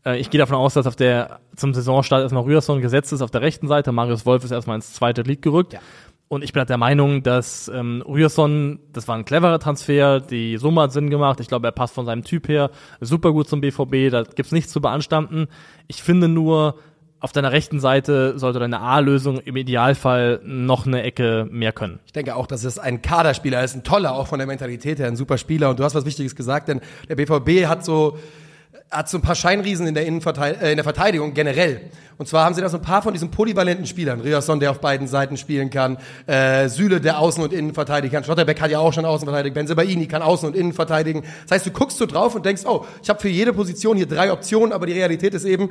[0.04, 3.30] Äh, Ich gehe davon aus, dass auf der zum Saisonstart erstmal Rührson gesetzt ist auf
[3.30, 3.92] der rechten Seite.
[3.92, 5.72] Marius Wolf ist erstmal ins zweite Glied gerückt.
[5.72, 5.80] Ja.
[6.32, 10.58] Und ich bin halt der Meinung, dass ähm, Rührson, das war ein cleverer Transfer, die
[10.58, 11.40] Summe hat Sinn gemacht.
[11.40, 14.70] Ich glaube, er passt von seinem Typ her super gut zum BVB, da gibt's nichts
[14.70, 15.48] zu beanstanden.
[15.88, 16.76] Ich finde nur,
[17.18, 21.98] auf deiner rechten Seite sollte deine A-Lösung im Idealfall noch eine Ecke mehr können.
[22.06, 25.08] Ich denke auch, dass es ein Kaderspieler ist, ein toller, auch von der Mentalität her,
[25.08, 25.70] ein super Spieler.
[25.70, 28.18] Und du hast was Wichtiges gesagt, denn der BVB hat so,
[28.90, 31.90] hat so ein paar Scheinriesen in der, Innenverteid äh, in der Verteidigung generell.
[32.18, 34.20] Und zwar haben sie da so ein paar von diesen polyvalenten Spielern.
[34.20, 35.96] Riasson, der auf beiden Seiten spielen kann.
[36.26, 38.24] Äh, Süle, der Außen- und Innen verteidigen kann.
[38.24, 39.54] Schlotterbeck hat ja auch schon Außen verteidigt.
[39.54, 41.22] Benzebaini kann Außen- und Innen verteidigen.
[41.44, 44.06] Das heißt, du guckst so drauf und denkst, oh, ich habe für jede Position hier
[44.06, 45.70] drei Optionen, aber die Realität ist eben,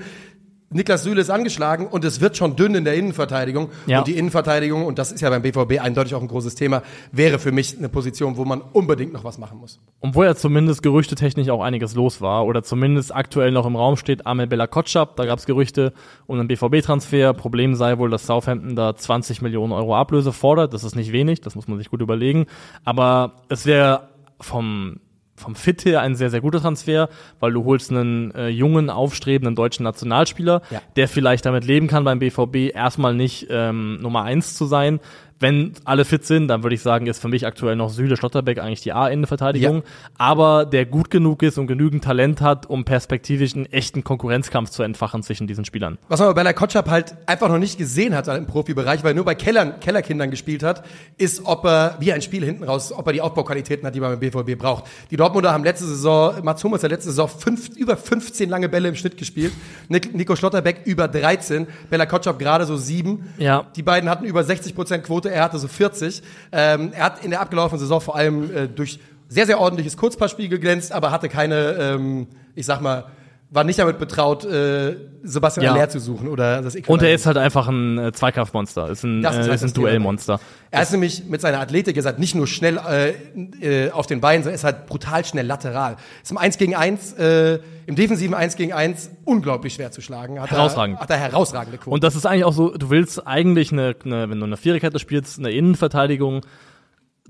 [0.71, 3.69] Niklas Süle ist angeschlagen und es wird schon dünn in der Innenverteidigung.
[3.87, 3.99] Ja.
[3.99, 7.39] Und die Innenverteidigung, und das ist ja beim BVB eindeutig auch ein großes Thema, wäre
[7.39, 9.79] für mich eine Position, wo man unbedingt noch was machen muss.
[9.99, 13.97] Und wo ja zumindest gerüchtetechnisch auch einiges los war, oder zumindest aktuell noch im Raum
[13.97, 15.91] steht, Amel Bella Kotschap, da gab's Gerüchte
[16.27, 17.33] um einen BVB-Transfer.
[17.33, 20.73] Problem sei wohl, dass Southampton da 20 Millionen Euro Ablöse fordert.
[20.73, 22.45] Das ist nicht wenig, das muss man sich gut überlegen.
[22.85, 24.99] Aber es wäre vom
[25.39, 29.55] vom Fit her ein sehr, sehr guter Transfer, weil du holst einen äh, jungen, aufstrebenden
[29.55, 30.81] deutschen Nationalspieler, Ja.
[30.95, 34.99] der vielleicht damit leben kann, beim BVB erstmal nicht ähm, Nummer eins zu sein.
[35.41, 38.59] Wenn alle fit sind, dann würde ich sagen, ist für mich aktuell noch Süle Schlotterbeck
[38.59, 39.81] eigentlich die A-Innenverteidigung, Ja.
[40.17, 44.83] aber der gut genug ist und genügend Talent hat, um perspektivisch einen echten Konkurrenzkampf zu
[44.83, 45.97] entfachen zwischen diesen Spielern.
[46.09, 49.15] Was man bei Bella Kotschap halt einfach noch nicht gesehen hat im Profibereich, weil er
[49.15, 50.83] nur bei Kellern, Kellerkindern gespielt hat,
[51.17, 54.19] ist, ob er, wie ein Spiel hinten raus, ob er die Aufbauqualitäten hat, die man
[54.19, 54.85] beim BVB braucht.
[55.09, 58.89] Die Dortmunder haben letzte Saison, Mats Hummels hat letzte Saison fünf, über 15 lange Bälle
[58.89, 59.53] im Schnitt gespielt.
[59.87, 63.29] Nico Schlotterbeck über 13, Bella Kotschap gerade so sieben.
[63.37, 63.65] Ja.
[63.77, 66.21] Die beiden hatten über 60 Prozent Quote, er hatte so 40.
[66.51, 70.49] Ähm, er hat in der abgelaufenen Saison vor allem äh, durch sehr, sehr ordentliches Kurzpassspiel
[70.49, 73.05] geglänzt, aber hatte keine, ähm, ich sag mal,
[73.51, 75.73] war nicht damit betraut, äh, Sebastian Ja.
[75.73, 79.21] Aller zu suchen oder das Und er ist halt einfach ein äh, Zweikampfmonster, ist ein,
[79.21, 79.73] Das ist äh, halt ist ein.
[79.73, 80.39] Duellmonster.
[80.69, 84.05] Er ist nämlich mit seiner Athletik, er ist halt nicht nur schnell äh, äh, auf
[84.05, 85.97] den Beinen, sondern er ist halt brutal schnell lateral.
[86.21, 90.39] Ist im 1 gegen 1, äh, im defensiven 1 gegen 1 unglaublich schwer zu schlagen.
[90.39, 90.97] Hat Herausragend.
[90.97, 91.93] Er, hat er herausragende Quote.
[91.93, 94.99] Und das ist eigentlich auch so, du willst eigentlich eine, eine wenn du eine Viererkette
[94.99, 96.41] spielst, eine Innenverteidigung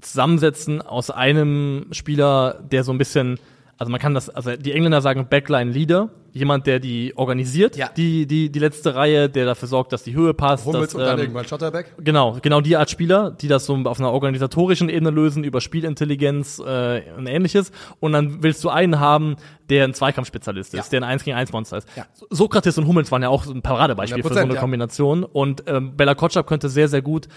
[0.02, 3.40] zusammensetzen aus einem Spieler, der so ein bisschen
[3.80, 7.90] Also man kann das, also die Engländer sagen Backline Leader, jemand, der die organisiert, Ja.
[7.96, 10.66] die, die, die letzte Reihe, der dafür sorgt, dass die Höhe passt.
[10.66, 11.94] Hummels dass, und dann ähm, irgendwann Schotterbeck.
[12.00, 16.60] Genau, genau die Art Spieler, die das so auf einer organisatorischen Ebene lösen, über Spielintelligenz
[16.60, 17.72] äh, und ähnliches.
[18.00, 19.36] Und dann willst du einen haben,
[19.70, 21.00] der ein Zweikampfspezialist ist, Ja.
[21.00, 21.88] der ein 1 gegen 1 Monster ist.
[21.96, 22.06] Ja.
[22.30, 24.60] Sokrates und Hummels waren ja auch ein Paradebeispiel für so 100%, eine ja.
[24.60, 25.24] Kombination.
[25.24, 27.28] Und ähm, Bella Kotschap könnte sehr, sehr gut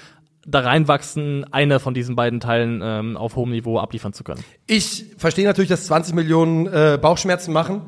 [0.44, 4.42] da reinwachsen, eine von diesen beiden Teilen ähm, auf hohem Niveau abliefern zu können.
[4.66, 7.82] Ich verstehe natürlich, dass 20 Millionen äh, Bauchschmerzen machen,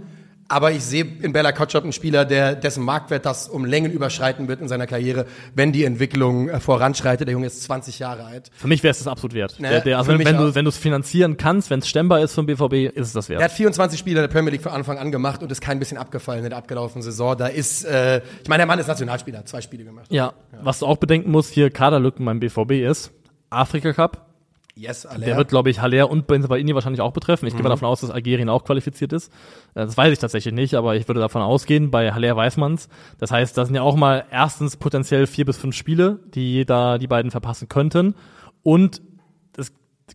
[0.55, 4.47] aber ich sehe in Bella Kotschap einen Spieler, der dessen Marktwert das um Längen überschreiten
[4.47, 7.27] wird in seiner Karriere, wenn die Entwicklung äh, voranschreitet.
[7.27, 8.53] Der Junge ist 20 Jahre alt.
[8.55, 9.59] Für mich wäre es das absolut wert.
[9.59, 12.21] Ne, der, der, also wenn, wenn du wenn du es finanzieren kannst, wenn es stemmbar
[12.21, 13.41] ist vom BVB, ist es das wert.
[13.41, 15.81] Er hat 24 Spiele in der Premier League von Anfang an gemacht und ist kein
[15.81, 17.37] bisschen abgefallen in der abgelaufenen Saison.
[17.37, 20.07] Da ist, äh, ich meine, der Mann ist Nationalspieler, hat zwei Spiele gemacht.
[20.11, 23.11] Ja, was du auch bedenken musst, hier Kaderlücken beim BVB ist,
[23.51, 24.25] Afrika Cup,
[24.77, 25.25] Yes, alle.
[25.25, 27.47] der wird, glaube ich, Haller und Benzabaini wahrscheinlich auch betreffen.
[27.47, 29.33] Ich gehe mal davon aus, dass Algerien auch qualifiziert ist.
[29.75, 32.89] Äh, Das weiß ich tatsächlich nicht, aber ich würde davon ausgehen, bei Haller weiß man's.
[33.19, 36.99] Das heißt, das sind ja auch mal erstens potenziell vier bis fünf Spiele, die da
[36.99, 38.15] die beiden verpassen könnten.
[38.65, 39.01] Und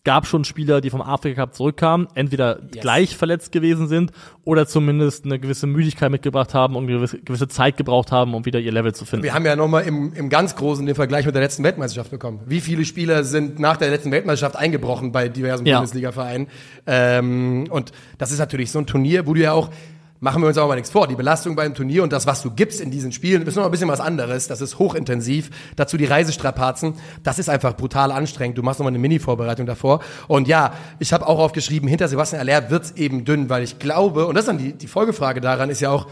[0.04, 2.82] gab schon Spieler, die vom Afrika Cup zurückkamen, entweder Yes.
[2.82, 4.12] gleich verletzt gewesen sind
[4.44, 8.60] oder zumindest eine gewisse Müdigkeit mitgebracht haben und eine gewisse, Zeit gebraucht haben, um wieder
[8.60, 9.24] ihr Level zu finden.
[9.24, 12.40] Wir haben ja nochmal im, im ganz Großen den Vergleich mit der letzten Weltmeisterschaft bekommen.
[12.46, 15.78] Wie viele Spieler sind nach der letzten Weltmeisterschaft eingebrochen bei diversen Ja.
[15.80, 16.48] Bundesliga-Vereinen?
[16.88, 19.70] Ähm, und das ist natürlich so ein Turnier, wo du ja auch,
[20.20, 22.52] machen wir uns auch mal nichts vor, die Belastung beim Turnier und das, was du
[22.52, 24.48] gibst in diesen Spielen, ist noch ein bisschen was anderes.
[24.48, 25.50] Das ist hochintensiv.
[25.76, 26.96] Dazu die Reisestrapazen.
[27.24, 28.58] Das ist einfach brutal anstrengend.
[28.58, 30.02] Du machst nochmal eine Mini-Vorbereitung davor.
[30.28, 34.28] Und ja, ich habe auch aufgeschrieben, hinter Sebastian Aller wird's eben dünn, weil ich glaube,
[34.28, 36.08] und das ist dann die, die Folgefrage daran, ist ja auch,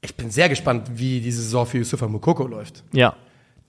[0.00, 2.84] ich bin sehr gespannt, wie diese Saison für Yusufa Mukoko läuft.
[2.92, 3.14] Ja.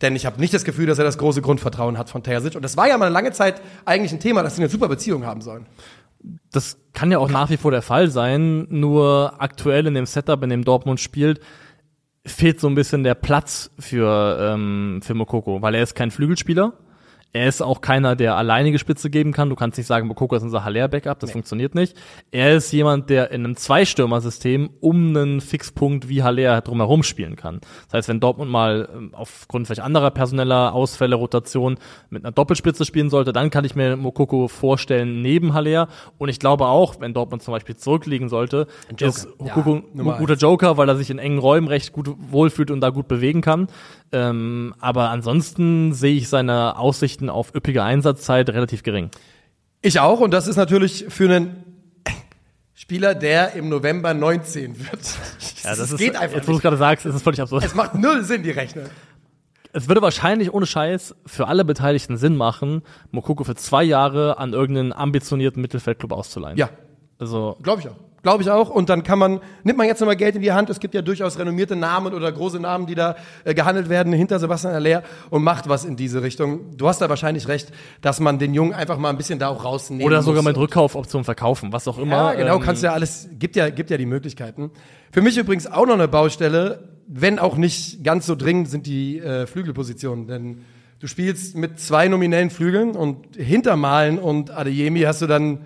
[0.02, 2.56] Denn ich habe nicht das Gefühl, dass er das große Grundvertrauen hat von Terzic.
[2.56, 4.88] Und das war ja mal eine lange Zeit eigentlich ein Thema, dass sie eine super
[4.88, 5.66] Beziehung haben sollen.
[6.52, 10.44] Das kann ja auch nach wie vor der Fall sein, nur aktuell in dem Setup,
[10.44, 11.40] in dem Dortmund spielt,
[12.26, 16.74] fehlt so ein bisschen der Platz für, ähm, für Mokoko, weil er ist kein Flügelspieler.
[17.32, 19.50] Er ist auch keiner, der alleinige Spitze geben kann.
[19.50, 21.96] Du kannst nicht sagen, Mokoko ist unser Haller-Backup, das funktioniert nicht.
[22.32, 27.62] Er ist jemand, der in einem Zweistürmer-System um einen Fixpunkt wie Haller drumherum spielen kann.
[27.86, 31.78] Das heißt, wenn Dortmund mal ähm, aufgrund vielleicht anderer personeller Ausfälle, Rotation
[32.10, 35.88] mit einer Doppelspitze spielen sollte, dann kann ich mir Mokoko vorstellen neben Haller.
[36.18, 38.66] Und ich glaube auch, wenn Dortmund zum Beispiel zurückliegen sollte,
[39.00, 42.72] ist Mokoko Ja, ein guter Joker, weil er sich in engen Räumen recht gut wohlfühlt
[42.72, 43.68] und da gut bewegen kann.
[44.12, 49.12] Ähm, aber ansonsten sehe ich seine Aussichten auf üppige Einsatzzeit relativ gering.
[49.82, 50.20] Ich auch.
[50.20, 51.64] Und das ist natürlich für einen
[52.74, 55.00] Spieler, der im November 19 wird.
[55.64, 57.66] Ja, das ist, geht einfach jetzt, wo du gerade sagst, ist es völlig absurd.
[57.66, 58.86] Es macht null Sinn, die Rechnung.
[59.74, 64.54] Es würde wahrscheinlich ohne Scheiß für alle Beteiligten Sinn machen, Mokoko für zwei Jahre an
[64.54, 66.58] irgendeinen ambitionierten Mittelfeldclub auszuleihen.
[66.58, 66.70] Ja,
[67.20, 67.96] Also, glaube ich auch.
[68.22, 68.70] Glaube ich auch.
[68.70, 70.70] Und dann kann man, nimmt man jetzt nochmal Geld in die Hand.
[70.70, 74.40] Es gibt ja durchaus renommierte Namen oder große Namen, die da äh, gehandelt werden hinter
[74.40, 76.78] Sebastian Aller und macht was in diese Richtung.
[76.78, 79.64] Du hast da wahrscheinlich recht, dass man den Jungen einfach mal ein bisschen da auch
[79.64, 82.34] rausnehmen oder sogar mit Rückkaufoption verkaufen, was auch immer.
[82.34, 84.72] Ja, genau, ähm, kannst ja alles, gibt ja, gibt ja die Möglichkeiten.
[85.12, 89.20] Für mich übrigens auch noch eine Baustelle, wenn auch nicht ganz so dringend sind die
[89.20, 90.62] äh, Flügelpositionen, denn
[91.00, 95.66] du spielst mit zwei nominellen Flügeln und hinter Malen und Adeyemi hast du dann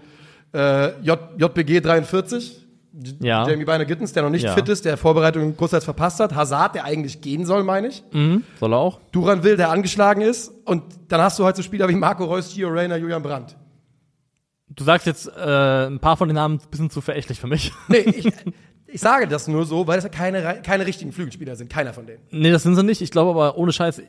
[0.54, 2.60] äh, J, JPG 43,
[3.22, 3.48] Ja.
[3.48, 4.54] Jamie Beiner Gittens, der noch nicht Ja.
[4.54, 8.44] fit ist, der Vorbereitung großteils verpasst hat, Hazard, der eigentlich gehen soll, meine ich, Mhm,
[8.60, 9.00] soll er auch?
[9.12, 12.54] Duran Will, der angeschlagen ist und dann hast du heute so Spieler wie Marco Reus,
[12.54, 13.56] Gio Reyna, Julian Brandt.
[14.70, 17.72] Du sagst jetzt äh, ein paar von den Namen ein bisschen zu verächtlich für mich.
[17.89, 18.28] Nee, ich,
[18.88, 22.06] ich sage das nur so, weil das ja keine, keine richtigen Flügelspieler sind, keiner von
[22.08, 22.22] denen.
[22.32, 23.02] Nee, das sind sie nicht.
[23.02, 24.02] Ich glaube aber ohne Scheiß,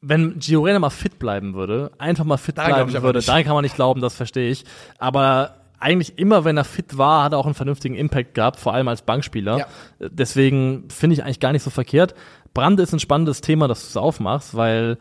[0.00, 3.54] wenn Gio Reyna mal fit bleiben würde, einfach mal fit Daran bleiben würde, dann kann
[3.54, 4.64] man nicht glauben, das verstehe ich.
[4.98, 8.74] Aber eigentlich immer, wenn er fit war, hat er auch einen vernünftigen Impact gehabt, vor
[8.74, 9.58] allem als Bankspieler.
[9.58, 9.66] Ja.
[9.98, 12.14] Deswegen finde ich eigentlich gar nicht so verkehrt.
[12.54, 14.98] Brand ist ein spannendes Thema, dass du es aufmachst, weil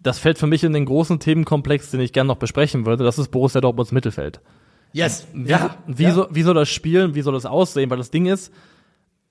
[0.00, 3.04] das fällt für mich in den großen Themenkomplex, den ich gerne noch besprechen würde.
[3.04, 4.40] Das ist Borussia Dortmunds Mittelfeld.
[4.92, 5.26] Yes.
[5.32, 5.54] Wie,
[5.86, 7.14] wie, Soll, wie soll das spielen?
[7.14, 7.90] Wie soll das aussehen?
[7.90, 8.52] Weil das Ding ist,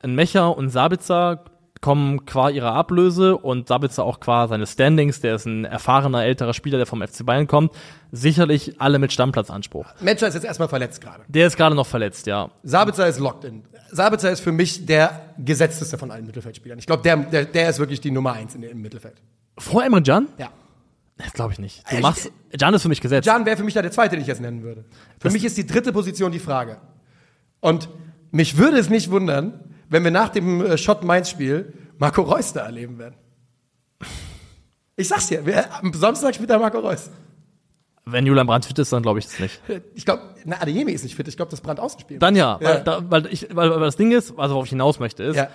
[0.01, 1.43] ein Mecher und Sabitzer
[1.81, 6.53] kommen qua ihrer Ablöse und Sabitzer auch qua seines Standings, der ist ein erfahrener älterer
[6.53, 7.71] Spieler, der vom FC Bayern kommt,
[8.11, 9.85] sicherlich alle mit Stammplatzanspruch.
[10.01, 11.23] Metscher ist jetzt erstmal verletzt gerade.
[11.27, 12.49] Der ist gerade noch verletzt, ja.
[12.63, 13.63] Sabitzer ist locked in.
[13.91, 16.79] Sabitzer ist für mich der gesetzteste von allen Mittelfeldspielern.
[16.79, 19.21] Ich glaube, der, der, der ist wirklich die Nummer eins in, im Mittelfeld.
[19.57, 20.27] Vor Emre Can?
[20.37, 20.49] Ja.
[21.17, 21.83] Das glaube ich nicht.
[21.91, 23.25] Du machst, Can ist für mich gesetzt.
[23.25, 24.85] Jan wäre für mich da der zweite, den ich jetzt nennen würde.
[25.19, 26.77] Für mich ist die dritte Position die Frage.
[27.59, 27.89] Und
[28.31, 29.59] mich würde es nicht wundern,
[29.89, 33.15] wenn wir nach dem äh, Schott-Mainz-Spiel Marco Reus da erleben werden.
[34.95, 37.09] Ich sag's dir, wer, am Samstag spielt da Marco Reus.
[38.05, 39.59] Wenn Julian Brandt fit ist, dann glaube ich das nicht.
[39.93, 41.27] Ich glaube, na, Adeyemi ist nicht fit.
[41.27, 42.21] Ich glaube, das Brand ausgespielt.
[42.21, 42.67] Dann ja, Ja.
[42.69, 45.35] Weil, da, weil, ich, weil, weil das Ding ist, also worauf ich hinaus möchte, ist,
[45.35, 45.49] Ja.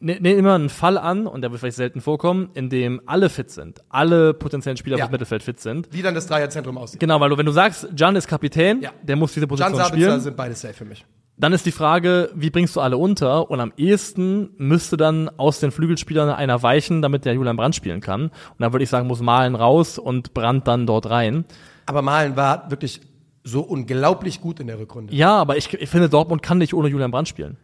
[0.00, 3.30] ne, ne immer einen Fall an, und der wird vielleicht selten vorkommen, in dem alle
[3.30, 5.04] fit sind, alle potenziellen Spieler Ja.
[5.06, 5.88] fürs Mittelfeld fit sind.
[5.92, 7.00] Wie dann das Dreierzentrum aussieht.
[7.00, 8.90] Genau, weil du, wenn du sagst, Jan ist Kapitän, Ja.
[9.02, 11.06] der muss diese Jan Position Sabitzer spielen, sind beide safe für mich.
[11.36, 13.50] Dann ist die Frage, wie bringst du alle unter?
[13.50, 18.00] Und am ehesten müsste dann aus den Flügelspielern einer weichen, damit der Julian Brandt spielen
[18.00, 18.24] kann.
[18.24, 21.44] Und dann würde ich sagen, muss Malen raus und Brandt dann dort rein.
[21.86, 23.00] Aber Malen war wirklich
[23.42, 25.12] so unglaublich gut in der Rückrunde.
[25.14, 27.56] Ja, aber ich, ich finde, Dortmund kann nicht ohne Julian Brandt spielen.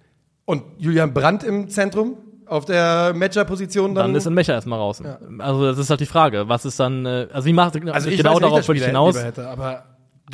[0.44, 4.08] Und Julian Brandt im Zentrum auf der Matcher-Position dann.
[4.08, 5.00] Dann ist ein Mecher erstmal raus.
[5.38, 8.16] Also das ist halt die Frage, was ist dann, äh, also wie macht also ich
[8.16, 9.22] genau weiß, darauf würde ich hinaus.
[9.22, 9.84] Hätte, aber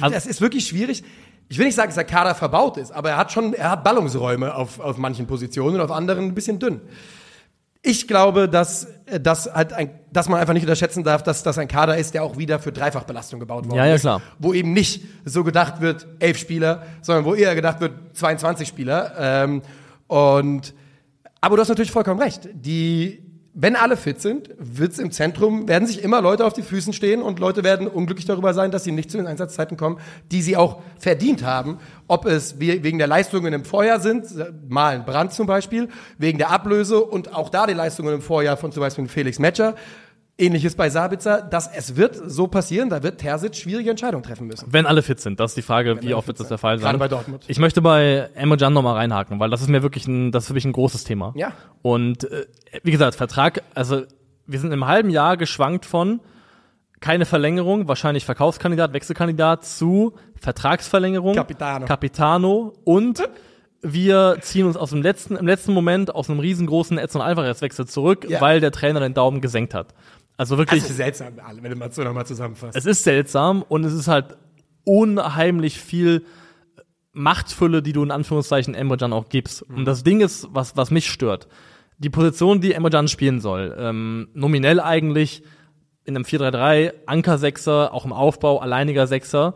[0.01, 1.05] Also- das ist wirklich schwierig.
[1.49, 3.85] Ich will nicht sagen, dass der Kader verbaut ist, aber er hat schon, er hat
[3.85, 6.81] Ballungsräume auf, auf manchen Positionen und auf anderen ein bisschen dünn.
[7.83, 11.57] Ich glaube, dass, äh, dass, halt ein, dass man einfach nicht unterschätzen darf, dass das
[11.59, 14.01] ein Kader ist, der auch wieder für Dreifachbelastung gebaut worden Ja, ja, ist.
[14.01, 14.21] klar.
[14.41, 19.13] Wo eben nicht so gedacht wird, elf Spieler, sondern wo eher gedacht wird, 22 Spieler.
[19.17, 19.63] Ähm,
[20.09, 20.75] und,
[21.41, 22.49] aber du hast natürlich vollkommen recht.
[22.55, 23.23] Die,
[23.59, 27.23] wenn alle fit sind, wird's im Zentrum, werden sich immer Leute auf die Füßen stehen
[27.23, 29.99] und Leute werden unglücklich darüber sein, dass sie nicht zu den Einsatzzeiten kommen,
[30.31, 31.79] die sie auch verdient haben.
[32.07, 34.27] Ob es we- wegen der Leistungen im Vorjahr sind,
[34.69, 35.89] mal ein Brand zum Beispiel,
[36.19, 39.75] wegen der Ablöse und auch da die Leistungen im Vorjahr von zum Beispiel Felix Metscher.
[40.39, 44.67] Ähnliches bei Sabitzer, dass es wird so passieren, da wird Terzic schwierige Entscheidungen treffen müssen.
[44.71, 46.79] Wenn alle fit sind, das ist die Frage, wie alle oft wird das der Fall
[46.79, 46.85] sein.
[46.85, 47.45] Gerade bei Dortmund.
[47.49, 50.55] Ich möchte bei Emre nochmal reinhaken, weil das ist mir wirklich ein, das ist für
[50.55, 51.33] mich ein großes Thema.
[51.37, 51.53] Ja.
[51.81, 52.47] Und äh,
[52.83, 54.03] wie gesagt, Vertrag, also
[54.47, 56.21] wir sind im halben Jahr geschwankt von
[57.01, 61.87] keine Verlängerung, wahrscheinlich Verkaufskandidat, Wechselkandidat zu Vertragsverlängerung, Capitano.
[61.87, 63.23] Capitano und
[63.83, 68.27] wir ziehen uns aus dem letzten, im letzten Moment aus einem riesengroßen Edson Alvarez-Wechsel zurück,
[68.29, 68.41] Ja.
[68.41, 69.95] weil der Trainer den Daumen gesenkt hat.
[70.37, 70.83] Also wirklich.
[70.85, 72.77] Ist seltsam, wenn du mal so nochmal zusammenfasst.
[72.77, 74.37] Es ist seltsam und es ist halt
[74.85, 76.25] unheimlich viel
[77.13, 79.63] Machtfülle, die du in Anführungszeichen Emre Can auch gibst.
[79.63, 81.49] Und das Ding ist, was, was mich stört.
[81.99, 85.43] Die Position, die Emre Can spielen soll, ähm, nominell eigentlich
[86.05, 89.55] in einem 4-3-3, Anker-Sechser, auch im Aufbau, alleiniger Sechser.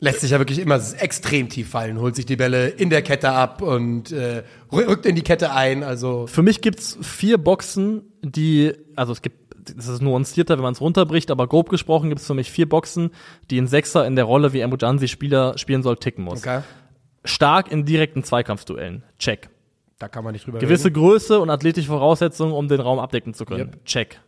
[0.00, 3.30] lässt sich ja wirklich immer extrem tief fallen, holt sich die Bälle in der Kette
[3.30, 5.84] ab und äh, rü- rückt in die Kette ein.
[5.84, 9.36] Also Für mich gibt's vier Boxen, die, also es gibt,
[9.76, 13.10] das ist nuancierter, wenn man es runterbricht, aber grob gesprochen gibt's für mich vier Boxen,
[13.50, 14.60] die ein Sechser in der Rolle, wie
[14.98, 16.40] sie Spieler spielen soll, ticken muss.
[16.40, 16.62] okay,
[17.24, 19.02] Stark in direkten Zweikampfduellen.
[19.18, 19.50] Check.
[19.98, 20.94] da kann man nicht drüber Gewisse reden.
[20.94, 23.70] Größe und athletische Voraussetzungen, um den Raum abdecken zu können.
[23.72, 23.84] Yep.
[23.84, 24.20] Check.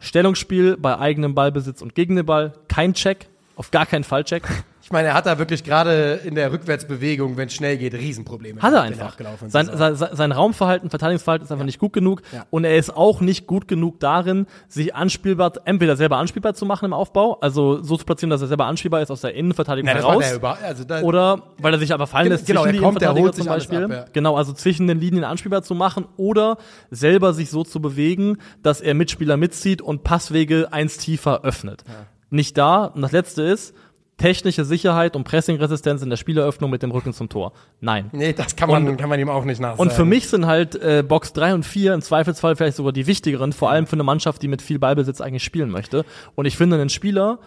[0.00, 2.54] Stellungsspiel bei eigenem Ballbesitz und gegen den Ball.
[2.68, 3.28] Kein Check.
[3.54, 4.42] Auf gar keinen Fall Check.
[4.90, 8.60] Ich meine, er hat da wirklich gerade in der Rückwärtsbewegung, wenn es schnell geht, Riesenprobleme.
[8.60, 9.10] Hat er einfach.
[9.10, 12.22] abgelaufenen Sein, sein, sein Raumverhalten, Verteidigungsverhalten ist einfach nicht gut genug.
[12.32, 12.44] Ja.
[12.50, 16.86] Und er ist auch nicht gut genug darin, sich anspielbar, entweder selber anspielbar zu machen
[16.86, 20.02] im Aufbau, also so zu platzieren, dass er selber anspielbar ist aus der Innenverteidigung macht
[20.02, 20.24] heraus.
[20.24, 23.44] er also Oder weil er sich aber fallen lässt genau, zwischen die kommt, er Innenverteidiger
[23.44, 23.84] zum Beispiel.
[23.84, 24.12] ab, ja.
[24.12, 26.58] Genau, also zwischen den Linien anspielbar zu machen oder
[26.90, 31.84] selber sich so zu bewegen, dass er Mitspieler mitzieht und Passwege eins tiefer öffnet.
[32.30, 32.86] Nicht da.
[32.86, 33.74] Und das letzte ist,
[34.20, 37.52] technische Sicherheit und Pressingresistenz in der Spieleröffnung mit dem Rücken zum Tor.
[37.80, 38.10] Nein.
[38.12, 39.80] nee, das kann man, kann man ihm auch nicht nachsagen.
[39.80, 43.06] Und für mich sind halt äh, Box 3 und 4 im Zweifelsfall vielleicht sogar die
[43.06, 46.04] wichtigeren, vor allem für eine Mannschaft, die mit viel Ballbesitz eigentlich spielen möchte.
[46.34, 47.38] Und ich finde einen Spieler,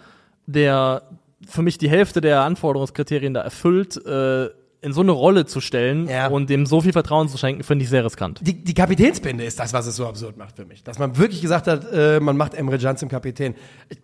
[0.46, 1.02] der
[1.46, 4.48] für mich die Hälfte der Anforderungskriterien da erfüllt, äh,
[4.84, 6.28] in so eine Rolle zu stellen Ja.
[6.28, 8.40] und dem so viel Vertrauen zu schenken, finde ich sehr riskant.
[8.42, 10.84] die, die Kapitänsbinde ist das, was es so absurd macht für mich.
[10.84, 13.54] Dass man wirklich gesagt hat, äh, man macht Emre Can zum Kapitän.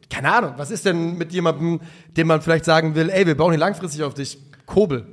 [0.08, 1.80] Keine Ahnung, was ist denn mit jemandem,
[2.16, 5.06] dem man vielleicht sagen will, ey, wir bauen hier langfristig auf dich, Kobel.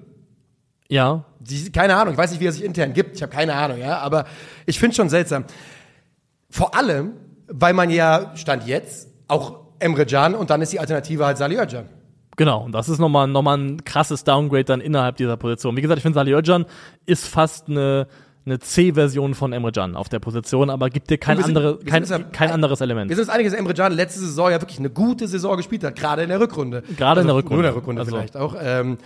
[0.89, 3.53] Ja, Die, keine Ahnung, ich weiß nicht, wie er sich intern gibt, ich habe keine
[3.53, 4.23] Ahnung, ja, aber
[4.65, 5.43] ich finde schon seltsam.
[6.49, 7.11] Vor allem,
[7.47, 11.57] weil man ja, Stand jetzt, auch Emre Can und dann ist die Alternative halt Salih
[11.59, 11.89] Özcan.
[12.37, 15.75] Genau, und das ist nochmal noch mal ein krasses Downgrade dann innerhalb dieser Position.
[15.75, 16.65] Wie gesagt, ich finde, Salih Özcan
[17.05, 18.07] ist fast eine,
[18.45, 22.03] eine C-Version von Emre Can auf der Position, aber gibt dir kein, sind- andere, kein,
[22.05, 23.09] ja- kein anderes Element.
[23.09, 25.83] Wir sind uns einig, dass Emre Can letzte Saison ja wirklich eine gute Saison gespielt
[25.83, 26.83] hat, gerade in der Rückrunde.
[26.95, 27.55] Gerade in der Rückrunde.
[27.55, 28.55] Nur in der Rückrunde Also- vielleicht auch.
[28.61, 28.97] Ähm,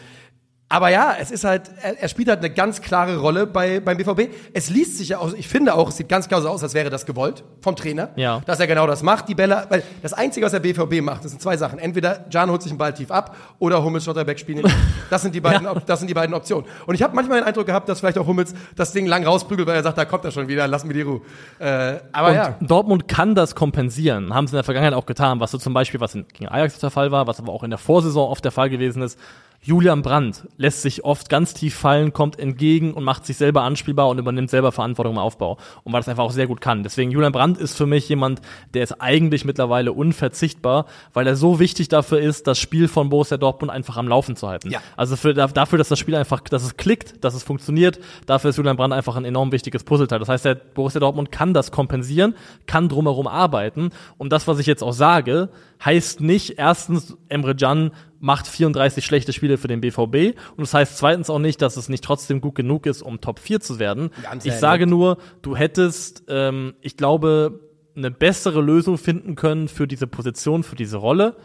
[0.72, 3.98] aber ja, es ist halt, er, er spielt halt eine ganz klare Rolle bei, beim
[3.98, 4.34] BVB.
[4.54, 6.74] Es liest sich ja aus, ich finde auch, es sieht ganz klar so aus, als
[6.74, 8.10] wäre das gewollt vom Trainer.
[8.16, 8.42] Ja.
[8.46, 11.32] Dass er genau das macht, die Bälle, weil das Einzige, was der BVB macht, das
[11.32, 11.78] sind zwei Sachen.
[11.78, 14.72] Entweder Can holt sich einen Ball tief ab oder Hummels Schotterbeck spielen ihn.
[15.10, 15.74] Das sind die beiden, Ja.
[15.86, 16.66] Das sind die beiden Optionen.
[16.86, 19.68] Und ich habe manchmal den Eindruck gehabt, dass vielleicht auch Hummels das Ding lang rausprügelt,
[19.68, 21.20] weil er sagt, da kommt er schon wieder, lass mir die Ruhe.
[21.60, 22.56] Äh, aber Und ja.
[22.62, 26.00] Dortmund kann das kompensieren, haben sie in der Vergangenheit auch getan, was so zum Beispiel,
[26.00, 28.54] was in, gegen Ajax der Fall war, was aber auch in der Vorsaison oft der
[28.54, 29.20] Fall gewesen ist.
[29.64, 34.10] Julian Brandt lässt sich oft ganz tief fallen, kommt entgegen und macht sich selber anspielbar
[34.10, 35.58] und übernimmt selber Verantwortung im Aufbau.
[35.84, 36.82] Und weil das einfach auch sehr gut kann.
[36.82, 38.42] Deswegen Julian Brandt ist für mich jemand,
[38.74, 43.38] der ist eigentlich mittlerweile unverzichtbar, weil er so wichtig dafür ist, das Spiel von Borussia
[43.38, 44.72] Dortmund einfach am Laufen zu halten.
[44.72, 44.82] Ja.
[44.98, 48.58] Also für, dafür, dass das Spiel einfach, dass es klickt, dass es funktioniert, dafür ist
[48.58, 50.18] Julian Brandt einfach ein enorm wichtiges Puzzleteil.
[50.18, 52.34] Das heißt, der Borussia Dortmund kann das kompensieren,
[52.66, 53.92] kann drumherum arbeiten.
[54.18, 55.50] Und das, was ich jetzt auch sage,
[55.84, 60.98] heißt nicht erstens, Emre Can macht 34 schlechte Spiele für den BVB und das heißt
[60.98, 64.12] zweitens auch nicht, dass es nicht trotzdem gut genug ist, um Top 4 zu werden.
[64.22, 69.88] Ganz ich sage nur, du hättest, ähm, ich glaube, eine bessere Lösung finden können für
[69.88, 71.36] diese Position, für diese Rolle,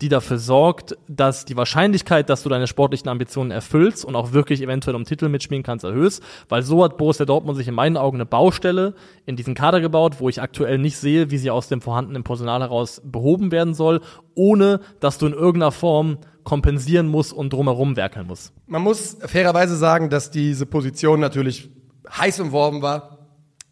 [0.00, 4.62] die dafür sorgt, dass die Wahrscheinlichkeit, dass du deine sportlichen Ambitionen erfüllst und auch wirklich
[4.62, 6.22] eventuell um Titel mitspielen kannst, erhöhst.
[6.48, 10.16] Weil so hat Borussia Dortmund sich in meinen Augen eine Baustelle in diesen Kader gebaut,
[10.18, 14.00] wo ich aktuell nicht sehe, wie sie aus dem vorhandenen Personal heraus behoben werden soll,
[14.34, 18.52] ohne dass du in irgendeiner Form kompensieren musst und drumherum werkeln musst.
[18.66, 21.70] Man muss fairerweise sagen, dass diese Position natürlich
[22.08, 23.15] heiß umworben war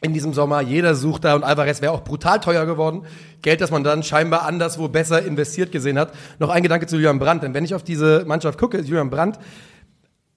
[0.04, 0.60] in diesem Sommer.
[0.60, 3.02] Jeder sucht da und Alvarez wäre auch brutal teuer geworden.
[3.40, 6.12] Geld, das man dann scheinbar anderswo besser investiert gesehen hat.
[6.38, 9.08] Noch ein Gedanke zu Julian Brandt, denn wenn ich auf diese Mannschaft gucke, ist Julian
[9.08, 9.38] Brandt,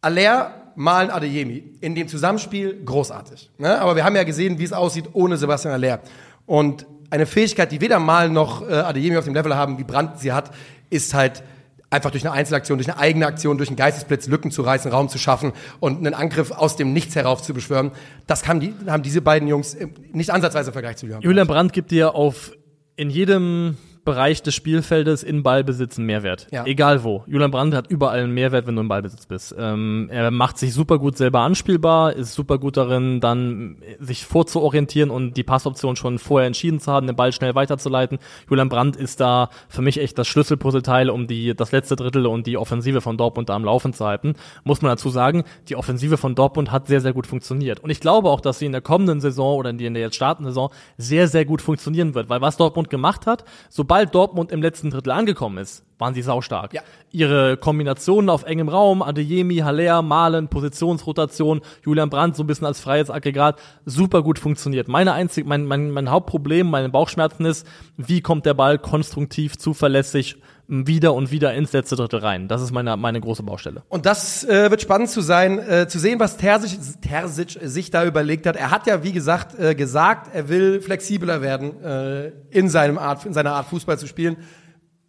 [0.02, 3.52] Aller, Malen, Adeyemi in dem Zusammenspiel großartig.
[3.58, 3.80] Ne?
[3.80, 6.00] Aber wir haben ja gesehen, wie es aussieht ohne Sebastian Aller.
[6.46, 10.20] Und eine Fähigkeit, die weder Malen noch äh, Adeyemi auf dem Level haben, wie Brandt
[10.20, 10.52] sie hat,
[10.90, 11.44] ist halt
[11.90, 15.10] einfach durch eine Einzelaktion, durch eine eigene Aktion, durch einen Geistesblitz Lücken zu reißen, Raum
[15.10, 17.92] zu schaffen und einen Angriff aus dem Nichts herauf zu beschwören.
[18.26, 19.78] Das haben, die, haben diese beiden Jungs
[20.12, 21.22] nicht ansatzweise im Vergleich zu Julian.
[21.22, 22.52] Julian Brandt gibt dir auf
[22.96, 26.48] in jedem Bereich des Spielfeldes in Ballbesitz einen Mehrwert.
[26.50, 26.66] Ja.
[26.66, 27.26] Egal wo.
[27.28, 29.54] Julian Brandt hat überall einen Mehrwert, wenn du im Ballbesitz bist.
[29.60, 35.10] Ähm, er macht sich super gut selber anspielbar, ist super gut darin, dann sich vorzuorientieren
[35.10, 38.20] und die Passoption schon vorher entschieden zu haben, den Ball schnell weiterzuleiten.
[38.50, 42.48] Julian Brandt ist da für mich echt das Schlüsselpuzzleteil, um die, das letzte Drittel und
[42.48, 44.36] die Offensive von Dortmund da am Laufen zu halten.
[44.64, 47.82] Muss man dazu sagen, die Offensive von Dortmund hat sehr, sehr gut funktioniert.
[47.82, 50.54] Und ich glaube auch, dass sie in der kommenden Saison oder in der jetzt startenden
[50.54, 52.30] Saison sehr, sehr gut funktionieren wird.
[52.30, 56.74] Weil was Dortmund gemacht hat, sobald Dortmund im letzten Drittel angekommen ist, waren sie saustark.
[56.74, 56.82] Ja.
[57.12, 62.80] Ihre Kombinationen auf engem Raum, Adeyemi, Haller, Malen, Positionsrotation, Julian Brandt so ein bisschen als
[62.80, 64.88] freies Aggregat, super gut funktioniert.
[64.88, 67.66] Meine einzig, mein, mein, mein Hauptproblem, meine Bauchschmerzen ist,
[67.98, 72.48] wie kommt der Ball konstruktiv, zuverlässig wieder und wieder ins letzte Drittel rein.
[72.48, 73.84] Das ist meine, meine große Baustelle.
[73.88, 78.04] Und das äh, wird spannend zu sein, äh, zu sehen, was Terzic, Terzic sich da
[78.06, 78.58] überlegt hat.
[78.58, 83.26] Er hat ja, wie gesagt, äh, gesagt, er will flexibler werden äh, in, seinem Art,
[83.26, 84.38] in seiner Art Fußball zu spielen.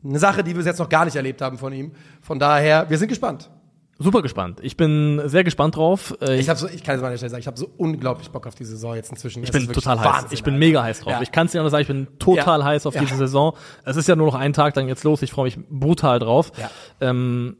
[0.04, 1.92] Eine Sache, die wir bis jetzt noch gar nicht erlebt haben von ihm.
[2.22, 3.50] Von daher, wir sind gespannt.
[4.00, 4.60] Super gespannt.
[4.62, 6.16] Ich bin sehr gespannt drauf.
[6.20, 8.46] Äh, Ich, hab so, ich kann es mal schnell sagen, ich habe so unglaublich Bock
[8.46, 9.42] auf die Saison jetzt inzwischen.
[9.42, 10.26] Ich bin total heiß.
[10.30, 11.14] Ich bin mega heiß drauf.
[11.14, 11.22] Ja.
[11.22, 12.64] Ich kann es dir nur sagen, ich bin total Ja.
[12.66, 13.00] heiß auf Ja.
[13.00, 13.54] diese Saison.
[13.84, 15.22] Es ist ja nur noch ein Tag, dann geht's los.
[15.22, 16.52] Ich freue mich brutal drauf.
[16.56, 16.70] Ja.
[17.00, 17.56] Ähm,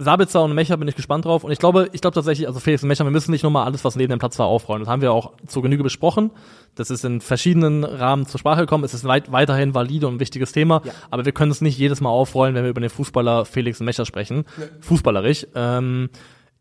[0.00, 1.44] Sabitzer und Mecher bin ich gespannt drauf.
[1.44, 3.84] Und ich glaube, ich glaube tatsächlich, also Felix und Mecher, wir müssen nicht nochmal alles,
[3.84, 4.82] was neben dem Platz war, aufrollen.
[4.82, 6.30] Das haben wir auch zur Genüge besprochen.
[6.74, 8.82] Das ist in verschiedenen Rahmen zur Sprache gekommen.
[8.84, 10.80] Es ist weit, weiterhin valide und ein wichtiges Thema.
[10.84, 10.92] Ja.
[11.10, 13.86] Aber wir können es nicht jedes Mal aufrollen, wenn wir über den Fußballer Felix und
[13.86, 14.44] Mecher sprechen.
[14.80, 15.46] Fußballerisch.
[15.54, 16.08] Ähm,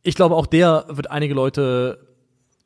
[0.04, 2.10] ich glaube, auch der wird einige Leute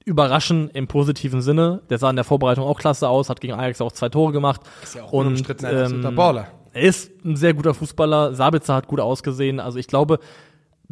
[0.06, 1.82] überraschen im positiven Sinne.
[1.90, 4.62] Der sah in der Vorbereitung auch klasse aus, hat gegen Ajax auch zwei Tore gemacht.
[4.82, 6.48] Ist ja auch und ein ähm, Baller.
[6.74, 8.34] er ist ein sehr guter Fußballer.
[8.34, 9.60] Sabitzer hat gut ausgesehen.
[9.60, 10.20] Also ich glaube,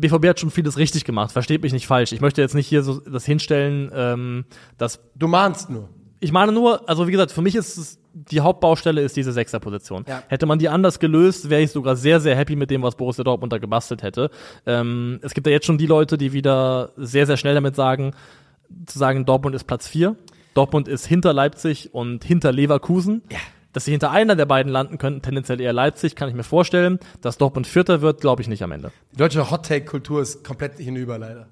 [0.02, 1.32] BVB hat schon vieles richtig gemacht.
[1.32, 2.12] Versteht mich nicht falsch.
[2.12, 4.46] Ich möchte jetzt nicht hier so das hinstellen, ähm,
[4.78, 5.90] dass Du mahnst nur.
[6.20, 10.04] ich meine nur, also wie gesagt, für mich ist es die Hauptbaustelle ist diese Sechserposition.
[10.08, 10.24] Ja.
[10.28, 13.24] Hätte man die anders gelöst, wäre ich sogar sehr, sehr happy mit dem, was Borussia
[13.24, 14.30] Dortmund da gebastelt hätte.
[14.66, 18.14] Ähm, es gibt ja jetzt schon die Leute, die wieder sehr, sehr schnell damit sagen,
[18.86, 20.16] zu sagen, Dortmund ist Platz 4.
[20.54, 23.22] Dortmund ist hinter Leipzig und hinter Leverkusen.
[23.32, 23.38] Ja.
[23.74, 27.00] Dass sie hinter einer der beiden landen könnten, tendenziell eher Leipzig, kann ich mir vorstellen.
[27.22, 28.92] Dass Dortmund Vierter wird, glaube ich nicht am Ende.
[29.14, 31.48] Die deutsche Hot-Take-Kultur ist komplett hinüber, leider.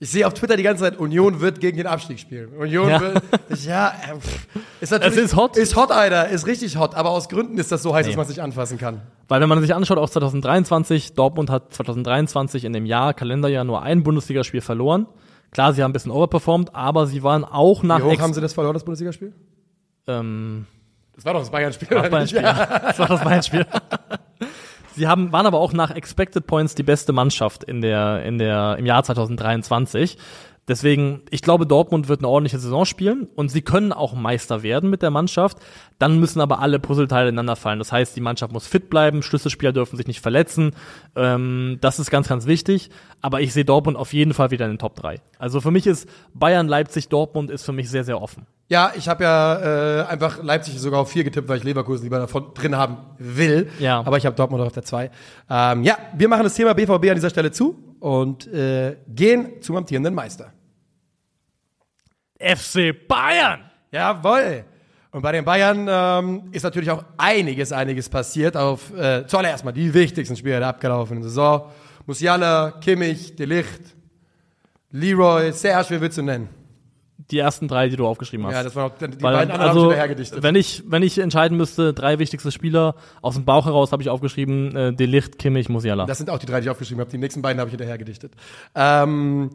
[0.00, 2.48] Ich sehe auf Twitter die ganze Zeit, Union wird gegen den Abstieg spielen.
[2.56, 3.00] Union Ja.
[3.00, 3.22] wird,
[3.64, 4.48] ja, äh, pff,
[4.80, 5.56] ist natürlich, Es ist hot.
[5.56, 8.16] Ist hot, Alter, ist richtig hot, aber aus Gründen ist das so heiß, dass Nee.
[8.16, 9.02] man es nicht anfassen kann.
[9.28, 13.82] Weil wenn man sich anschaut, auch 2023, Dortmund hat 2023 in dem Jahr, Kalenderjahr, nur
[13.82, 15.06] ein Bundesligaspiel verloren.
[15.52, 18.40] Klar, sie haben ein bisschen overperformed, aber sie waren auch nach Wie hoch haben sie
[18.40, 19.32] das verloren, das Bundesligaspiel?
[20.06, 20.66] ähm,
[21.16, 21.88] Das war doch das Bayern-Spiel.
[21.88, 22.30] das nicht?
[22.30, 22.42] Spiel.
[22.42, 23.66] Das war das Bayern-Spiel.
[24.96, 28.76] Sie haben, waren aber auch nach Expected Points die beste Mannschaft in der, in der,
[28.78, 30.16] im Jahr 2023.
[30.66, 34.88] Deswegen, ich glaube, Dortmund wird eine ordentliche Saison spielen und sie können auch Meister werden
[34.88, 35.58] mit der Mannschaft.
[35.98, 37.78] Dann müssen aber alle Puzzleteile ineinander fallen.
[37.78, 40.72] Das heißt, die Mannschaft muss fit bleiben, Schlüsselspieler dürfen sich nicht verletzen.
[41.16, 42.90] Ähm, das ist ganz, ganz wichtig.
[43.20, 45.20] Aber ich sehe Dortmund auf jeden Fall wieder in den Top 3.
[45.38, 48.46] Also für mich ist Bayern, Leipzig, Dortmund ist für mich sehr, sehr offen.
[48.68, 52.18] Ja, ich habe ja äh, einfach Leipzig sogar auf vier getippt, weil ich Leverkusen lieber
[52.18, 53.68] davon drin haben will.
[53.78, 53.98] Ja.
[53.98, 55.10] Aber ich habe Dortmund auf der zwei.
[55.50, 59.76] Ähm, ja, wir machen das Thema BVB an dieser Stelle zu und äh, gehen zum
[59.76, 60.52] amtierenden Meister.
[62.38, 63.70] FC Bayern!
[63.90, 64.66] Jawoll.
[65.10, 68.58] Und bei den Bayern ähm, ist natürlich auch einiges, einiges passiert.
[68.58, 71.70] Auf äh, zuallererst mal die wichtigsten Spiele der abgelaufenen Saison.
[72.04, 73.96] Musiala, Kimmich, De Licht,
[74.90, 76.50] Leroy, Serge, wie willst du nennen?
[77.16, 78.54] Die ersten drei, die du aufgeschrieben hast.
[78.54, 80.42] Ja, das waren auch die Weil, beiden anderen also, hergedichtet.
[80.42, 84.08] wenn ich, wenn ich entscheiden müsste, drei wichtigste Spieler aus dem Bauch heraus habe ich
[84.10, 86.06] aufgeschrieben, äh, De Licht, Kimmich, Musiala.
[86.06, 87.10] Das sind auch die drei, die ich aufgeschrieben habe.
[87.10, 88.32] Die nächsten beiden habe ich hinterher gedichtet.
[88.74, 89.50] Ähm,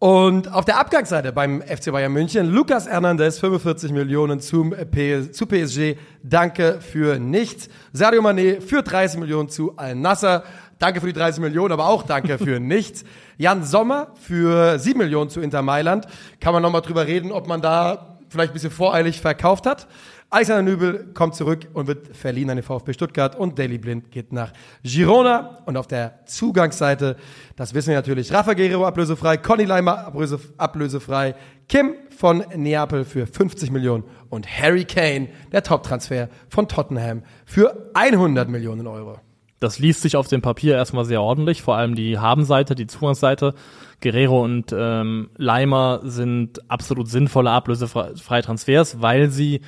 [0.00, 5.44] und auf der Abgangsseite beim FC Bayern München, Lucas Hernandez, 45 Millionen zum PS, zu
[5.44, 5.96] PSG.
[6.22, 7.68] Danke für nichts.
[7.92, 10.42] Sadio Mané für 30 Millionen zu Al-Nasser.
[10.80, 13.04] Danke für die 30 Millionen, aber auch danke für nichts.
[13.36, 16.06] Jan Sommer für 7 Millionen zu Inter Mailand.
[16.40, 19.86] Kann man nochmal drüber reden, ob man da vielleicht ein bisschen voreilig verkauft hat.
[20.30, 24.32] Alexander Nübel kommt zurück und wird verliehen an den VfB Stuttgart und Daily Blind geht
[24.32, 24.52] nach
[24.82, 25.58] Girona.
[25.66, 27.16] Und auf der Zugangsseite,
[27.56, 31.34] das wissen wir natürlich, Rafa Guerrero ablösefrei, Conny Leimer ablöse, ablösefrei,
[31.68, 38.48] Kim von Neapel für 50 Millionen und Harry Kane, der Top-Transfer von Tottenham, für 100
[38.48, 39.18] Millionen Euro.
[39.60, 43.54] Das liest sich auf dem Papier erstmal sehr ordentlich, vor allem die Habenseite, die Zugangsseite.
[44.00, 49.60] Guerrero und ähm, Leimer sind absolut sinnvolle ablösefreie Transfers, weil sie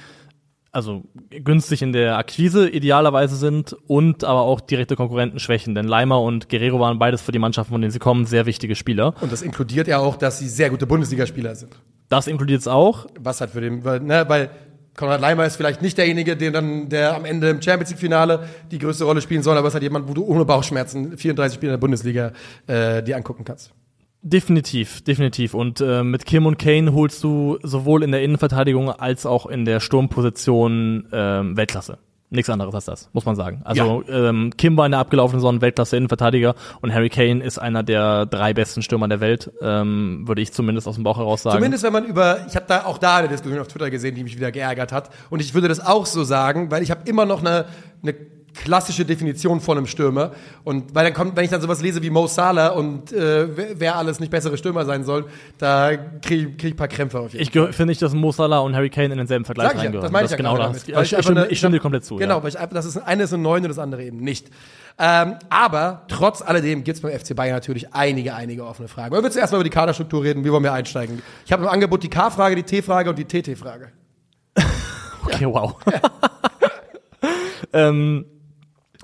[0.72, 5.74] also günstig in der Akquise idealerweise sind und aber auch direkte Konkurrenten schwächen.
[5.74, 8.74] Denn Leimer und Guerrero waren beides für die Mannschaften, von denen sie kommen, sehr wichtige
[8.74, 9.14] Spieler.
[9.20, 11.76] Und das inkludiert ja auch, dass sie sehr gute Bundesligaspieler sind.
[12.08, 13.06] Das inkludiert es auch.
[13.20, 14.50] Was halt für den, weil, ne, weil
[14.96, 18.48] Konrad Leimer ist vielleicht nicht derjenige, der dann, der am Ende im Champions League Finale
[18.70, 21.72] die größte Rolle spielen soll, aber es halt jemand, wo du ohne Bauchschmerzen 34 Spiele
[21.72, 22.32] in der Bundesliga
[22.66, 23.72] äh, dir angucken kannst.
[24.24, 25.54] Definitiv, definitiv.
[25.54, 29.64] Und äh, mit Kim und Kane holst du sowohl in der Innenverteidigung als auch in
[29.64, 31.98] der Sturmposition ähm, Weltklasse.
[32.32, 33.60] Nichts anderes als das, muss man sagen.
[33.62, 37.82] Also ähm, Kim war in der abgelaufenen Saison Weltklasse Innenverteidiger und Harry Kane ist einer
[37.82, 41.58] der drei besten Stürmer der Welt, ähm, würde ich zumindest aus dem Bauch heraus sagen.
[41.58, 44.24] Zumindest wenn man über, ich habe da auch da eine Diskussion auf Twitter gesehen, die
[44.24, 45.10] mich wieder geärgert hat.
[45.28, 47.66] Und ich würde das auch so sagen, weil ich habe immer noch eine,
[48.02, 48.14] eine
[48.54, 50.32] klassische Definition von einem Stürmer.
[50.64, 53.96] Und weil dann kommt, wenn ich dann sowas lese wie Mo Salah und äh, wer,
[53.96, 55.26] alles nicht bessere Stürmer sein soll,
[55.58, 58.12] da kriege ich, krieg ich ein paar Krämpfe auf jeden Ich gehö- finde nicht, dass
[58.12, 60.02] Mo Salah und Harry Kane in denselben Vergleich Sag ich ja, reingehören.
[60.04, 60.66] das meine ich ja genau das.
[60.66, 60.94] damit.
[60.96, 62.16] Weil Ich, ich, einfach stimme, ich stimme dir komplett zu.
[62.16, 62.42] Genau, Ja.
[62.42, 64.48] weil ich das ist eine ist eine 9 und das andere eben nicht.
[64.98, 69.12] Ähm, aber trotz alledem gibt es beim FC Bayern natürlich einige, einige offene Fragen.
[69.14, 70.44] Wollen wir zuerst mal über die Kaderstruktur reden?
[70.44, 71.22] Wie wollen wir einsteigen?
[71.46, 73.88] Ich habe im Angebot die K-Frage, die T-Frage und die TT-Frage.
[75.24, 75.76] Okay, wow.
[77.72, 78.26] ähm,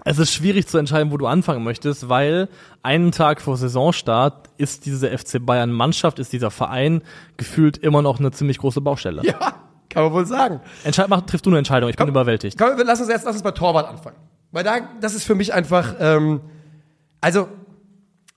[0.09, 2.49] es ist schwierig zu entscheiden, wo du anfangen möchtest, weil
[2.83, 7.03] einen Tag vor Saisonstart ist diese FC Bayern Mannschaft, ist dieser Verein
[7.37, 9.23] gefühlt immer noch eine ziemlich große Baustelle.
[9.23, 9.55] Ja,
[9.91, 10.61] kann man wohl sagen.
[10.85, 12.57] Entscheid, mach, triff du eine Entscheidung, ich bin überwältigt.
[12.57, 14.17] Komm, lass uns jetzt lass uns bei Torwart anfangen.
[14.51, 16.41] Weil da, das ist für mich einfach, ähm,
[17.21, 17.49] also,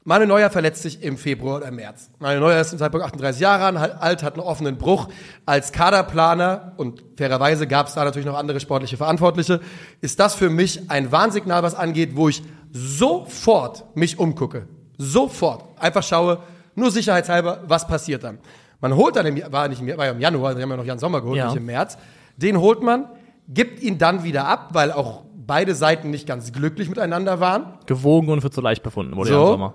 [0.03, 2.09] Manuel Neuer verletzt sich im Februar oder im März.
[2.17, 5.09] Manuel Neuer ist zum Zeitpunkt 38 Jahre alt, hat einen offenen Bruch.
[5.45, 9.59] Als Kaderplaner, und fairerweise gab es da natürlich noch andere sportliche Verantwortliche,
[10.01, 12.41] ist das für mich ein Warnsignal, was angeht, wo ich
[12.71, 14.67] sofort mich umgucke.
[14.97, 15.65] Sofort.
[15.79, 16.39] Einfach schaue,
[16.75, 18.39] nur sicherheitshalber, was passiert dann.
[18.79, 20.85] Man holt dann, im, war nicht im, war ja im Januar, wir haben ja noch
[20.85, 21.47] Jan Sommer geholt, Ja.
[21.47, 21.97] nicht im März.
[22.37, 23.05] Den holt man,
[23.47, 27.73] gibt ihn dann wieder ab, weil auch beide Seiten nicht ganz glücklich miteinander waren.
[27.85, 29.41] Gewogen und für zu leicht befunden wurde So.
[29.41, 29.73] im Sommer.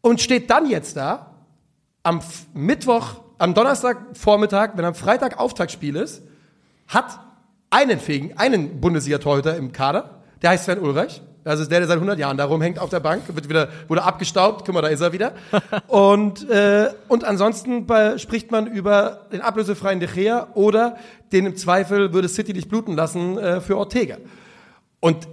[0.00, 1.34] Und steht dann jetzt da,
[2.02, 2.20] am
[2.54, 6.22] Mittwoch, am Donnerstag Vormittag, wenn am Freitag Auftaktspiel ist,
[6.86, 7.20] hat
[7.70, 11.22] einen fähigen, einen Bundesliga-Torhüter im Kader, der heißt Sven Ulreich.
[11.44, 14.02] Das ist der, der seit 100 Jahren da rumhängt auf der Bank, wird wieder, wurde
[14.02, 15.32] abgestaubt, guck mal, da ist er wieder.
[15.86, 20.96] und, äh, und ansonsten bei, spricht man über den ablösefreien De Gea oder
[21.32, 24.18] den im Zweifel würde City nicht bluten lassen äh, für Ortega.
[25.00, 25.28] Und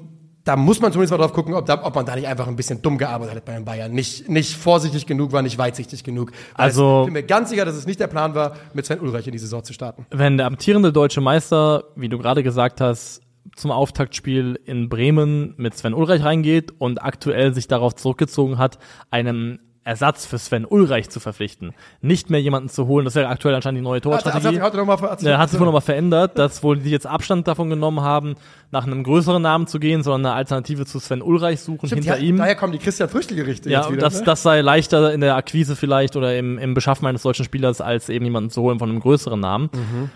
[0.45, 2.55] da muss man zumindest mal drauf gucken, ob, da, ob man da nicht einfach ein
[2.55, 3.91] bisschen dumm gearbeitet hat bei den Bayern.
[3.91, 6.31] Nicht, nicht vorsichtig genug war, nicht weitsichtig genug.
[6.55, 8.99] Weil Also- ich bin mir ganz sicher, dass es nicht der Plan war, mit Sven
[8.99, 10.05] Ulreich in die Saison zu starten.
[10.11, 13.21] Wenn der amtierende deutsche Meister, wie du gerade gesagt hast,
[13.55, 18.77] zum Auftaktspiel in Bremen mit Sven Ulreich reingeht und aktuell sich darauf zurückgezogen hat,
[19.11, 21.75] einen Ersatz für Sven Ulreich zu verpflichten.
[22.01, 24.59] Nicht mehr jemanden zu holen, das ist ja aktuell anscheinend die neue Torstrategie.
[24.59, 27.47] Hat, hat, hat, hat, hat, hat sich wohl nochmal verändert, dass wohl die jetzt Abstand
[27.47, 28.35] davon genommen haben,
[28.71, 32.19] nach einem größeren Namen zu gehen, sondern eine Alternative zu Sven Ulreich suchen Stimmt, hinter
[32.19, 32.37] ja, ihm.
[32.37, 34.01] Daher kommen die Christian Früchte-Gerichte Ja, jetzt wieder.
[34.01, 34.25] das, ne?
[34.25, 38.09] das sei leichter in der Akquise vielleicht oder im, im Beschaffen eines solchen Spielers, als
[38.09, 39.69] eben jemanden zu holen von einem größeren Namen.
[39.71, 40.09] Mhm.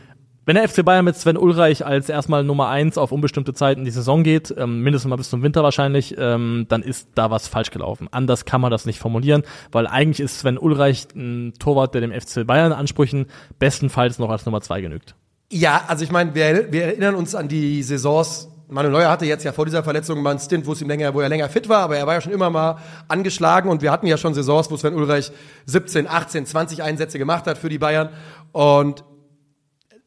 [0.50, 3.86] Wenn der FC Bayern mit Sven Ulreich als erstmal Nummer eins auf unbestimmte Zeit in
[3.86, 7.48] die Saison geht, ähm, mindestens mal bis zum Winter wahrscheinlich, ähm, dann ist da was
[7.48, 8.08] falsch gelaufen.
[8.10, 12.12] Anders kann man das nicht formulieren, weil eigentlich ist Sven Ulreich ein Torwart, der dem
[12.12, 13.28] FC Bayern Ansprüchen
[13.60, 15.14] bestenfalls noch als Nummer zwei genügt.
[15.52, 18.50] Ja, also ich meine, wir, wir erinnern uns an die Saisons.
[18.70, 21.14] Manuel Neuer hatte jetzt ja vor dieser Verletzung mal einen Stint, wo es ihm länger,
[21.14, 22.78] wo er länger fit war, aber er war ja schon immer mal
[23.08, 25.32] angeschlagen und wir hatten ja schon Saisons, wo Sven Ulreich
[25.68, 28.10] 17, 18, 20 Einsätze gemacht hat für die Bayern
[28.52, 29.04] und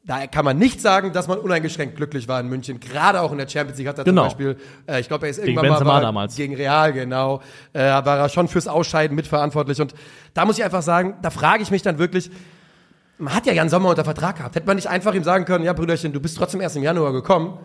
[0.05, 2.81] da kann man nicht sagen, dass man uneingeschränkt glücklich war in München.
[2.81, 4.23] Gerade auch in der Champions League hat er Genau.
[4.23, 6.35] zum Beispiel, äh, ich glaube, er ist Gegen irgendwann Benzema mal war, damals.
[6.35, 7.41] gegen Real, genau,
[7.73, 9.81] äh, war er schon fürs Ausscheiden mitverantwortlich.
[9.81, 9.95] Und
[10.35, 12.31] da muss ich einfach sagen, da frage ich mich dann wirklich,
[13.19, 14.57] man hat ja Jan Sommer unter Vertrag gehabt.
[14.57, 17.13] Hätte man nicht einfach ihm sagen können, ja, Brüderchen, du bist trotzdem erst im Januar
[17.13, 17.59] gekommen,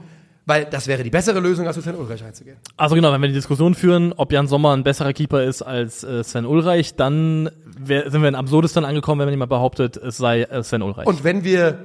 [0.45, 2.57] weil das wäre die bessere Lösung, als mit Sven Ulreich einzugehen.
[2.77, 6.03] Also genau, wenn wir die Diskussion führen, ob Jan Sommer ein besserer Keeper ist als
[6.03, 10.17] äh, Sven Ulreich, dann wär, sind wir in Absurdistan angekommen, wenn man jemand behauptet, es
[10.17, 11.07] sei äh, Sven Ulreich.
[11.07, 11.79] Und wenn wir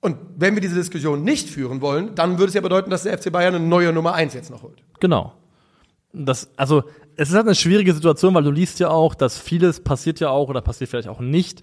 [0.00, 3.16] und wenn wir diese Diskussion nicht führen wollen, dann würde es ja bedeuten, dass der
[3.18, 4.82] FC Bayern eine neue Nummer eins jetzt noch holt.
[4.98, 5.34] Genau.
[6.12, 6.84] Das, also,
[7.16, 10.30] es ist halt eine schwierige Situation, weil du liest ja auch, dass vieles passiert ja
[10.30, 11.62] auch oder passiert vielleicht auch nicht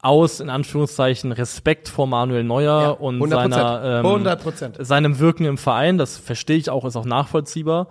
[0.00, 3.28] aus, in Anführungszeichen, Respekt vor Manuel Neuer Ja, und 100%.
[3.30, 4.84] seiner, ähm, 100%.
[4.84, 5.96] seinem Wirken im Verein.
[5.96, 7.88] Das verstehe ich auch, ist auch nachvollziehbar.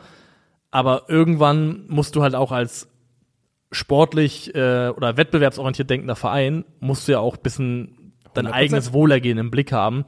[0.69, 2.87] Aber irgendwann musst du halt auch als
[3.71, 8.02] sportlich äh, oder wettbewerbsorientiert denkender Verein, musst du ja auch ein bisschen
[8.33, 8.51] dein 100%.
[8.51, 10.05] eigenes Wohlergehen im Blick haben.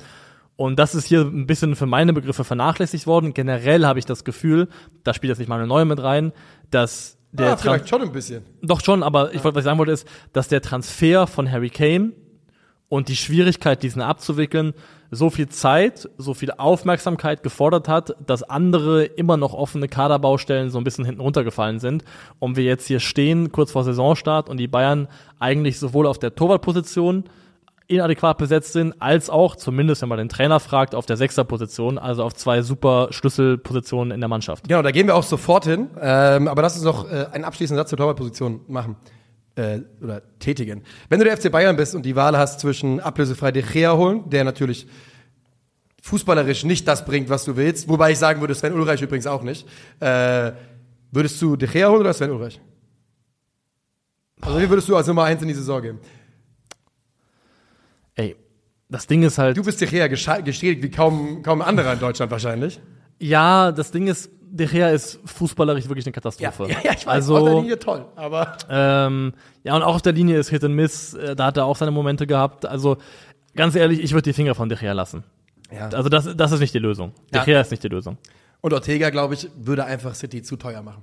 [0.57, 3.34] Und das ist hier ein bisschen für meine Begriffe vernachlässigt worden.
[3.34, 4.69] Generell habe ich das Gefühl,
[5.03, 6.32] da spielt jetzt nicht Manuel Neuer mit rein,
[6.71, 8.43] dass der Ah, vielleicht schon ein bisschen.
[8.61, 11.69] doch schon, aber ich wollte, was ich sagen wollte, ist, dass der Transfer von Harry
[11.69, 12.13] Kane
[12.88, 14.73] und die Schwierigkeit, diesen abzuwickeln,
[15.11, 20.78] so viel Zeit, so viel Aufmerksamkeit gefordert hat, dass andere immer noch offene Kaderbaustellen so
[20.78, 22.05] ein bisschen hinten runtergefallen sind.
[22.39, 25.07] Und wir jetzt hier stehen, kurz vor Saisonstart, und die Bayern
[25.39, 27.26] eigentlich sowohl auf der Torwartposition
[27.88, 32.23] inadäquat besetzt sind, als auch, zumindest wenn man den Trainer fragt, auf der Sechserposition, also
[32.23, 34.67] auf zwei super Schlüsselpositionen in der Mannschaft.
[34.67, 35.89] Genau, da gehen wir auch sofort hin.
[36.01, 38.95] Ähm, aber lass uns noch äh, einen abschließenden Satz zur Torwartposition machen.
[39.55, 40.83] Äh, oder tätigen.
[41.07, 44.29] Wenn du der FC Bayern bist und die Wahl hast zwischen ablösefrei De Gea holen,
[44.29, 44.86] der natürlich
[46.01, 49.43] fußballerisch nicht das bringt, was du willst, wobei ich sagen würde, Sven Ulreich übrigens auch
[49.43, 49.65] nicht,
[50.01, 50.51] äh,
[51.11, 52.59] würdest du De Gea holen oder Sven Ulreich?
[54.41, 55.99] Also wie würdest du als Nummer eins in die Saison gehen?
[58.96, 59.58] Das Ding ist halt.
[59.58, 62.80] Du bist De Gea geschädigt wie kaum, kaum anderer in Deutschland wahrscheinlich.
[63.20, 66.68] Ja, das Ding ist, De Gea ist fußballerisch wirklich eine Katastrophe.
[66.70, 69.34] ich weiß, also, auf der Linie toll, aber Ähm,
[69.66, 71.76] ja, und auch auf der Linie ist Hit and Miss, äh, da hat er auch
[71.76, 72.66] seine Momente gehabt.
[72.66, 72.96] Also,
[73.54, 75.26] ganz ehrlich, ich würde die Finger von De Gea lassen.
[75.74, 75.89] ja.
[75.89, 77.12] Also, das, das ist nicht die Lösung.
[77.34, 77.43] De Ja.
[77.43, 78.18] Gea ist nicht die Lösung.
[78.62, 81.02] Und Ortega, glaube ich, würde einfach City zu teuer machen.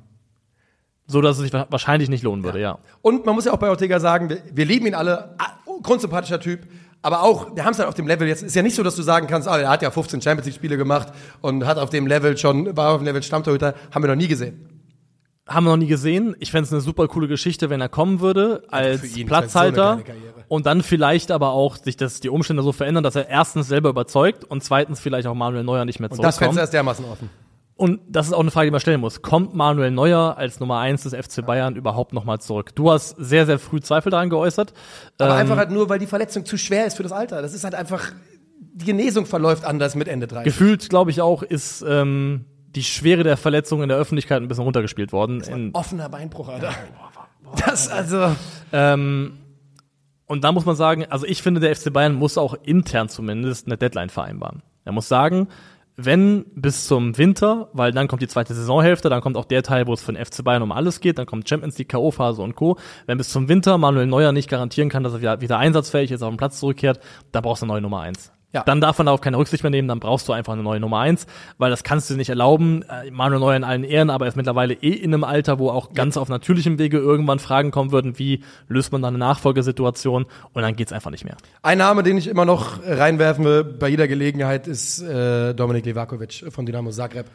[1.07, 2.79] So, dass es sich wa- wahrscheinlich nicht lohnen würde, ja.
[3.03, 6.41] Und man muss ja auch bei Ortega sagen, wir, wir lieben ihn alle, ah, grundsympathischer
[6.41, 6.61] Typ,
[7.03, 8.95] aber auch, wir haben es halt auf dem Level, jetzt ist ja nicht so, dass
[8.97, 11.09] du sagen kannst, ah, er hat ja 15 Champions League Spiele gemacht
[11.41, 14.29] und hat auf dem Level schon, war auf dem Level Stammtorhüter, haben wir noch nie
[14.29, 14.69] gesehen.
[15.49, 16.37] Haben wir noch nie gesehen.
[16.39, 20.01] Ich fände es eine super coole Geschichte, wenn er kommen würde, als ihn, so Platzhalter.
[20.05, 20.45] Karriere.
[20.47, 23.91] und dann vielleicht aber auch sich das, die Umstände so verändern, dass er erstens selber
[23.91, 26.59] überzeugt und zweitens vielleicht auch Manuel Neuer nicht mehr Und das zurückkommt.
[26.59, 27.29] Fenster ist dermaßen offen.
[27.75, 29.23] Und das ist auch eine Frage, die man stellen muss.
[29.23, 32.75] Kommt Manuel Neuer als Nummer eins des FC Bayern überhaupt nochmal zurück?
[32.75, 34.73] Du hast sehr, sehr früh Zweifel daran geäußert.
[35.19, 37.43] Aber Ähm, einfach halt nur, weil die Verletzung zu schwer ist für das Alter.
[37.43, 38.13] Das ist halt einfach,
[38.75, 40.45] die Genesung verläuft anders mit Ende 30.
[40.45, 42.45] gefühlt, glaube ich auch, ist ähm,
[42.75, 45.41] die Schwere der Verletzung in der Öffentlichkeit ein bisschen runtergespielt worden.
[45.43, 46.73] In, Offener Beinbruch, Alter.
[47.67, 48.35] Das, also,
[48.73, 49.39] ähm,
[50.27, 53.67] und da muss man sagen, also ich finde, der FC Bayern muss auch intern zumindest
[53.67, 54.63] eine Deadline vereinbaren.
[54.85, 55.49] Er muss sagen,
[55.97, 59.87] wenn bis zum Winter, weil dann kommt die zweite Saisonhälfte, dann kommt auch der Teil,
[59.87, 62.55] wo es für den FC Bayern um alles geht, dann kommt Champions League, K.O.-Phase und
[62.55, 62.79] Co.
[63.07, 66.31] Wenn bis zum Winter Manuel Neuer nicht garantieren kann, dass er wieder, einsatzfähig ist, auf
[66.31, 68.33] den Platz zurückkehrt, da brauchst du eine neue Nummer eins.
[68.53, 68.63] Ja.
[68.65, 70.99] Dann darf man darauf keine Rücksicht mehr nehmen, dann brauchst du einfach eine neue Nummer
[70.99, 71.27] eins,
[71.59, 72.83] weil das kannst du dir nicht erlauben.
[72.83, 75.71] Äh, Manuel Neuer in allen Ehren, aber er ist mittlerweile eh in einem Alter, wo
[75.71, 80.27] auch ganz auf natürlichem Wege irgendwann Fragen kommen würden, wie löst man dann eine Nachfolgesituation
[80.53, 81.37] und dann geht's einfach nicht mehr.
[81.63, 86.45] ein Name, den ich immer noch reinwerfen will bei jeder Gelegenheit, ist äh, Dominik Livakovic
[86.51, 87.27] von Dynamo Zagreb.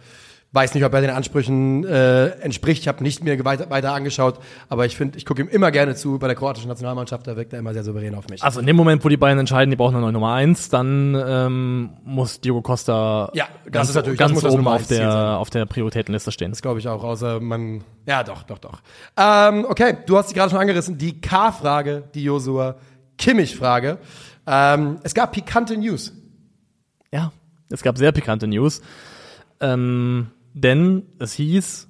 [0.54, 2.82] Weiß nicht, ob er den Ansprüchen äh, entspricht.
[2.82, 4.40] Ich habe nicht mir weiter, weiter angeschaut,
[4.70, 7.28] aber ich finde, ich gucke ihm immer gerne zu bei der kroatischen Nationalmannschaft.
[7.28, 8.42] Da wirkt er immer sehr souverän auf mich.
[8.44, 11.16] Also in dem Moment, wo die beiden entscheiden, die brauchen eine neue Nummer eins, dann
[11.28, 15.50] ähm, muss Diogo Costa Ja, das ganz, ist natürlich- das ganz oben auf der, auf
[15.50, 16.52] der Prioritätenliste stehen.
[16.52, 17.84] Das glaube ich auch, außer man.
[18.08, 18.82] Ja, doch, doch, doch.
[19.18, 20.98] Ähm, okay, du hast sie gerade schon angerissen.
[20.98, 22.76] Die K-Frage, die Josua
[23.18, 23.98] Kimmich-Frage.
[24.48, 26.14] Ähm, es gab pikante News.
[27.12, 27.32] Ja,
[27.70, 28.82] es gab sehr pikante News.
[29.60, 30.28] Ähm,
[30.64, 31.90] denn es hieß,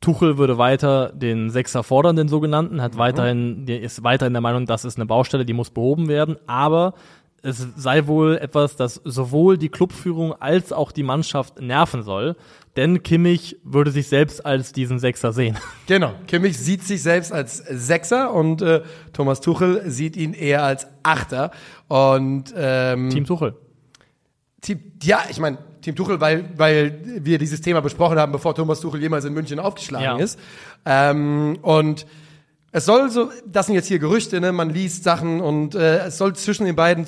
[0.00, 4.66] Tuchel würde weiter den Sechser fordern, den sogenannten, hat weiterhin, der ist weiterhin der Meinung,
[4.66, 6.94] das ist eine Baustelle, die muss behoben werden, aber
[7.42, 12.36] es sei wohl etwas, das sowohl die Clubführung als auch die Mannschaft nerven soll,
[12.76, 15.58] denn Kimmich würde sich selbst als diesen Sechser sehen.
[15.86, 16.12] Genau.
[16.28, 21.50] Kimmich sieht sich selbst als Sechser und äh, Thomas Tuchel sieht ihn eher als Achter.
[21.88, 23.56] Und ähm, Team Tuchel.
[24.60, 28.80] Team, ja, ich meine, Team Tuchel, weil, weil wir dieses Thema besprochen haben, bevor Thomas
[28.80, 30.24] Tuchel jemals in München aufgeschlagen Ja.
[30.24, 30.38] ist.
[30.84, 32.06] Ähm, und
[32.72, 34.52] es soll so, das sind jetzt hier Gerüchte, ne?
[34.52, 37.04] man liest Sachen und äh, es soll zwischen den beiden,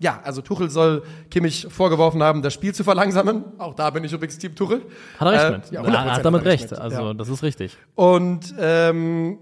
[0.00, 3.44] ja, also Tuchel soll Kimmich vorgeworfen haben, das Spiel zu verlangsamen.
[3.58, 4.80] Auch da bin ich übrigens Team Tuchel.
[5.18, 5.70] Hat er recht Äh, mit.
[5.70, 6.70] ja, er 100% hat damit recht.
[6.70, 7.14] mit, Also, ja.
[7.14, 7.76] das ist richtig.
[7.94, 9.38] Und ähm,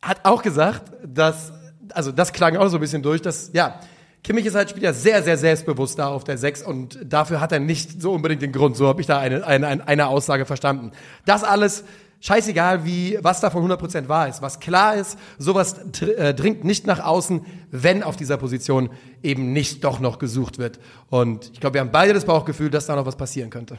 [0.00, 1.52] hat auch gesagt, dass,
[1.92, 3.80] also das klang auch so ein bisschen durch, dass, ja,
[4.24, 7.58] Kimmich ist halt Spieler sehr, sehr selbstbewusst da auf der 6 und dafür hat er
[7.58, 8.76] nicht so unbedingt den Grund.
[8.76, 10.92] So habe ich da eine, eine, eine- Aussage verstanden.
[11.24, 11.82] Das alles,
[12.20, 14.40] scheißegal, wie, was davon 100% wahr ist.
[14.40, 18.90] Was klar ist, sowas äh, dringt nicht nach außen, wenn auf dieser Position
[19.24, 20.78] eben nicht doch noch gesucht wird.
[21.10, 23.78] Und ich glaube, wir haben beide das Bauchgefühl, dass da noch was passieren könnte.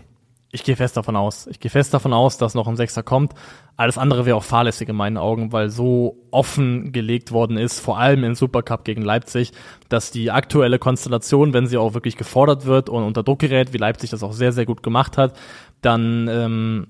[0.56, 1.47] Ich gehe fest davon aus.
[1.47, 3.34] Ich gehe fest davon aus, dass noch ein Sechser kommt.
[3.76, 7.97] Alles andere wäre auch fahrlässig in meinen Augen, weil so offen gelegt worden ist, vor
[7.97, 9.51] allem im Supercup gegen Leipzig,
[9.89, 13.80] dass die aktuelle Konstellation, wenn sie auch wirklich gefordert wird und unter Druck gerät, wie
[13.80, 15.36] Leipzig das auch sehr, sehr gut gemacht hat,
[15.82, 16.88] dann ähm,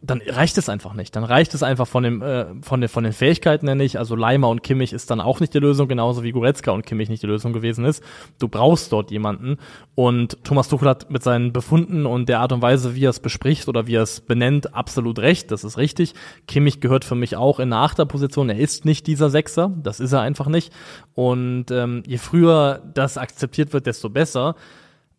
[0.00, 1.16] dann reicht es einfach nicht.
[1.16, 3.98] Dann reicht es einfach von dem äh, von den von den Fähigkeiten her nicht.
[3.98, 7.08] Also Leimer und Kimmich ist dann auch nicht die Lösung, genauso wie Goretzka und Kimmich
[7.08, 8.02] nicht die Lösung gewesen ist.
[8.38, 9.56] Du brauchst dort jemanden
[9.96, 13.18] und Thomas Tuchel hat mit seinen Befunden und der Art und Weise, wie er es
[13.18, 15.50] bespricht oder wie er es benennt, absolut recht.
[15.50, 16.14] Das ist richtig.
[16.46, 18.50] Kimmich gehört für mich auch in eine Achterposition.
[18.50, 19.72] Er ist nicht dieser Sechser.
[19.82, 20.72] Das ist er einfach nicht.
[21.14, 24.54] Und ähm, je früher das akzeptiert wird, desto besser.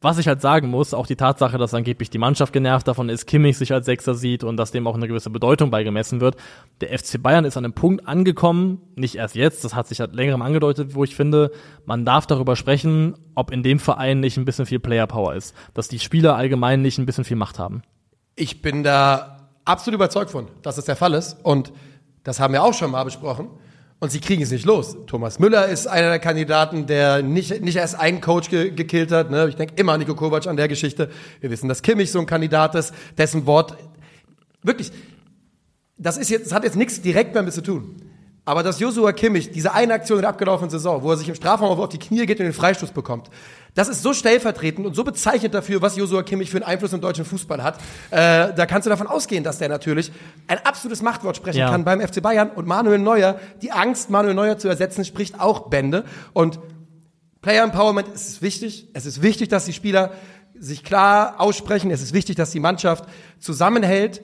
[0.01, 3.25] Was ich halt sagen muss, auch die Tatsache, dass angeblich die Mannschaft genervt davon ist,
[3.25, 6.37] Kimmich sich als Sechser sieht und dass dem auch eine gewisse Bedeutung beigemessen wird.
[6.79, 10.13] Der FC Bayern ist an einem Punkt angekommen, nicht erst jetzt, das hat sich halt
[10.13, 11.51] längerem angedeutet, wo ich finde,
[11.85, 15.53] man darf darüber sprechen, ob in dem Verein nicht ein bisschen viel Player Power ist,
[15.73, 17.81] dass die Spieler allgemein nicht ein bisschen viel Macht haben.
[18.35, 21.37] Ich bin da absolut überzeugt von, dass das der Fall ist.
[21.43, 21.73] Und
[22.23, 23.49] das haben wir auch schon mal besprochen.
[24.01, 24.95] Und sie kriegen es nicht los.
[25.07, 29.29] Thomas Müller ist einer der Kandidaten, der nicht, nicht erst einen Coach ge gekillt hat.
[29.29, 29.49] Ne?
[29.49, 31.09] Ich denke immer an Nico Kovac an der Geschichte.
[31.41, 33.75] Wir wissen, dass Kimmich so ein Kandidat ist, dessen Wort
[34.63, 34.93] wirklich,
[35.97, 37.97] das ist jetzt, das hat jetzt nichts direkt damit zu tun.
[38.45, 41.35] Aber dass Joshua Kimmich diese eine Aktion in der abgelaufenen Saison, wo er sich im
[41.35, 43.29] Strafraum auf die Knie geht und den Freistoß bekommt,
[43.75, 47.01] das ist so stellvertretend und so bezeichnend dafür, was Joshua Kimmich für einen Einfluss im
[47.01, 47.77] deutschen Fußball hat.
[48.11, 50.11] Äh, da kannst du davon ausgehen, dass der natürlich
[50.47, 51.69] ein absolutes Machtwort sprechen Ja.
[51.69, 52.49] kann beim FC Bayern.
[52.49, 56.03] Und Manuel Neuer, die Angst, Manuel Neuer zu ersetzen, spricht auch Bände.
[56.33, 56.59] Und
[57.41, 58.89] Player Empowerment ist wichtig.
[58.93, 60.11] Es ist wichtig, dass die Spieler
[60.57, 61.89] sich klar aussprechen.
[61.91, 63.05] Es ist wichtig, dass die Mannschaft
[63.39, 64.21] zusammenhält.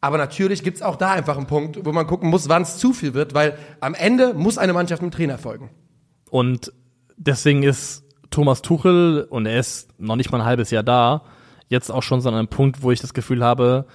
[0.00, 2.92] Aber natürlich gibt's auch da einfach einen Punkt, wo man gucken muss, wann es zu
[2.92, 5.70] viel wird, weil am Ende muss eine Mannschaft mit dem Trainer folgen.
[6.30, 6.72] Und
[7.16, 11.22] deswegen ist Thomas Tuchel, und er ist noch nicht mal ein halbes Jahr da,
[11.68, 13.86] jetzt auch schon so an einem Punkt, wo ich das Gefühl habe,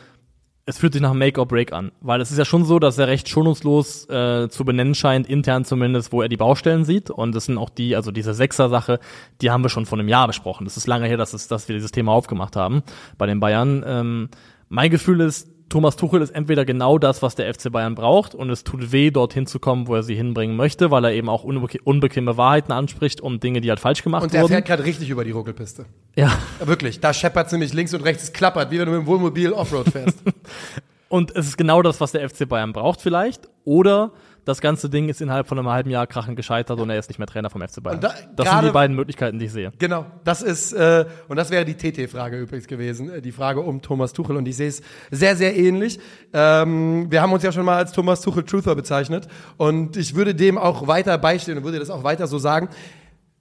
[0.66, 1.92] es fühlt sich nach Make or Break an.
[2.00, 5.66] Weil es ist ja schon so, dass er recht schonungslos äh, zu benennen scheint, intern
[5.66, 7.10] zumindest, wo er die Baustellen sieht.
[7.10, 9.00] Und das sind auch die, also diese Sechser-Sache,
[9.42, 10.64] die haben wir schon vor einem Jahr besprochen.
[10.64, 12.84] Das ist lange her, dass, es, dass wir dieses Thema aufgemacht haben
[13.18, 13.84] bei den Bayern.
[13.86, 14.30] Ähm,
[14.70, 18.52] mein Gefühl ist, Thomas Tuchel ist entweder genau das, was der FC Bayern braucht und
[18.52, 21.44] es tut weh, dorthin zu kommen, wo er sie hinbringen möchte, weil er eben auch
[21.44, 24.52] unbeke unbequeme Wahrheiten anspricht und Dinge, die halt falsch gemacht Und der wurden.
[24.52, 25.88] fährt gerade richtig über die Ruckelpiste.
[26.16, 26.32] Ja.
[26.64, 29.52] Wirklich, da scheppert nämlich links und rechts, es klappert, wie wenn du mit dem Wohnmobil
[29.52, 30.20] Offroad fährst.
[31.10, 33.48] Und es ist genau das, was der FC Bayern braucht vielleicht.
[33.66, 34.14] Oder
[34.46, 37.18] das ganze Ding ist innerhalb von einem halben Jahr krachend gescheitert und er ist nicht
[37.18, 38.00] mehr Trainer vom FC Bayern.
[38.02, 39.72] Da- das sind die beiden Möglichkeiten, die ich sehe.
[39.80, 43.82] Genau, das ist, äh, und das wäre die TT-Frage übrigens gewesen, äh, die Frage um
[43.82, 44.36] Thomas Tuchel.
[44.38, 44.82] Und ich sehe es
[45.12, 46.00] sehr, sehr ähnlich.
[46.34, 49.28] Ähm, wir haben uns ja schon mal als Thomas Tuchel Truther bezeichnet.
[49.58, 52.70] Und ich würde dem auch weiter beistehen und würde das auch weiter so sagen.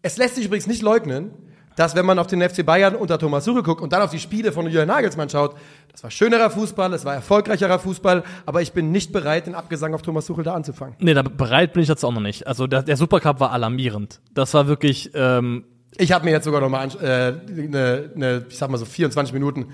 [0.03, 1.31] Es lässt sich übrigens nicht leugnen,
[1.77, 4.19] dass wenn man auf den FC Bayern unter Thomas Tuchel guckt und dann auf die
[4.19, 5.55] Spiele von Julian Nagelsmann schaut,
[5.91, 9.95] das war schönerer Fußball, es war erfolgreicherer Fußball, aber ich bin nicht bereit, den Abgesang
[9.95, 10.95] auf Thomas Tuchel da anzufangen.
[10.99, 12.47] Nee, da bereit bin ich jetzt auch noch nicht.
[12.47, 14.21] Also der, der Supercup war alarmierend.
[14.35, 15.65] Das war wirklich, ähm,
[15.99, 19.35] Ich habe mir jetzt sogar noch mal äh, eine, ne, ich sag mal so 24
[19.35, 19.67] Minuten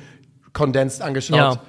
[0.52, 1.36] kondensiert angeschaut.
[1.36, 1.60] Ja.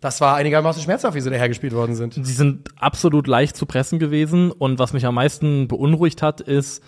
[0.00, 2.14] Das war einigermaßen schmerzhaft, wie sie daher gespielt worden sind.
[2.14, 6.82] Sie sind absolut leicht zu pressen gewesen und was mich am meisten beunruhigt hat, ist,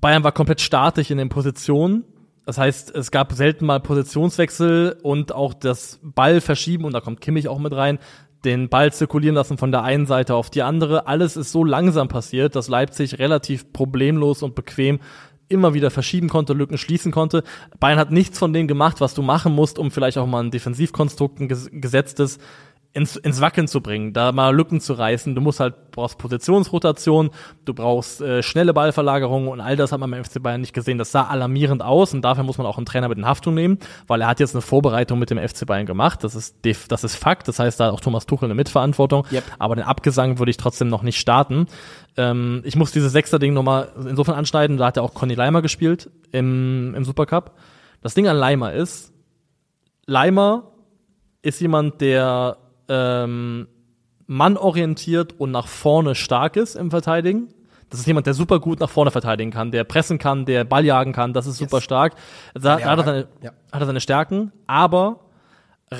[0.00, 2.04] Bayern war komplett statisch in den Positionen.
[2.44, 7.20] Das heißt, es gab selten mal Positionswechsel und auch das Ball verschieben, und da kommt
[7.20, 7.98] Kimmich auch mit rein,
[8.44, 11.08] den Ball zirkulieren lassen von der einen Seite auf die andere.
[11.08, 15.00] Alles ist so langsam passiert, dass Leipzig relativ problemlos und bequem
[15.48, 17.42] immer wieder verschieben konnte, Lücken schließen konnte.
[17.80, 20.50] Bayern hat nichts von dem gemacht, was du machen musst, um vielleicht auch mal ein
[20.50, 22.38] Defensivkonstrukt, ein ges- gesetztes
[22.96, 25.34] ins, ins Wackeln zu bringen, da mal Lücken zu reißen.
[25.34, 27.28] Du musst halt, brauchst Positionsrotation,
[27.66, 30.96] du brauchst äh, schnelle Ballverlagerung und all das hat man beim FC Bayern nicht gesehen.
[30.96, 33.78] Das sah alarmierend aus und dafür muss man auch einen Trainer mit in Haftung nehmen,
[34.06, 36.24] weil er hat jetzt eine Vorbereitung mit dem FC Bayern gemacht.
[36.24, 36.56] Das ist,
[36.88, 37.48] das ist Fakt.
[37.48, 39.26] Das heißt, da hat auch Thomas Tuchel eine Mitverantwortung.
[39.30, 39.44] Yep.
[39.58, 41.66] Aber den Abgesang würde ich trotzdem noch nicht starten.
[42.16, 44.78] Ähm, ich muss dieses Sechster-Ding nochmal insofern anschneiden.
[44.78, 47.52] Da hat ja auch Conny Leimer gespielt im, im Supercup.
[48.00, 49.12] Das Ding an Leimer ist,
[50.06, 50.72] Leimer
[51.42, 52.56] ist jemand, der
[52.88, 53.68] ähm,
[54.26, 57.48] mannorientiert und nach vorne stark ist im Verteidigen.
[57.90, 60.84] Das ist jemand, der super gut nach vorne verteidigen kann, der pressen kann, der Ball
[60.84, 62.14] jagen kann, das ist super stark.
[62.54, 63.50] Da, da hat, er seine, Ja.
[63.70, 65.20] hat er seine Stärken, aber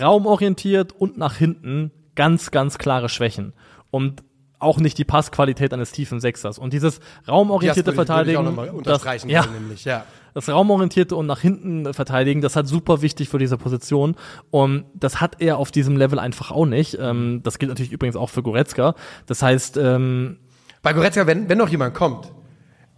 [0.01, 3.53] raumorientiert und nach hinten ganz, ganz klare Schwächen.
[3.91, 4.24] Und
[4.59, 6.59] auch nicht die Passqualität eines tiefen Sechsers.
[6.59, 10.04] Und dieses raumorientierte Das Verteidigen, das, ja, nämlich, ja.
[10.34, 14.16] das raumorientierte und nach hinten verteidigen, das hat super wichtig für diese Position.
[14.50, 16.96] Und das hat er auf diesem Level einfach auch nicht.
[17.00, 18.94] Ähm, das gilt natürlich übrigens auch für Goretzka.
[19.26, 20.38] Das heißt, ähm,
[20.82, 22.32] Bei Goretzka, wenn, wenn noch jemand kommt,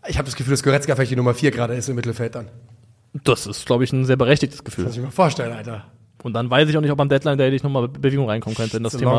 [0.06, 2.48] ich habe das Gefühl, dass Goretzka vielleicht die Nummer 4 gerade ist im Mittelfeld dann.
[3.24, 4.84] das ist, glaube ich, ein sehr berechtigtes Gefühl.
[4.84, 5.86] Muss ich mir vorstellen, Alter.
[6.23, 8.57] Und dann weiß ich auch nicht, ob am Deadline Day nicht nochmal Be Bewegung reinkommen
[8.57, 9.12] könnte in das It's Thema.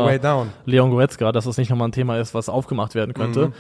[0.66, 3.48] Leon Goretzka, dass das nicht nochmal ein Thema ist, was aufgemacht werden könnte.
[3.48, 3.54] Mhm.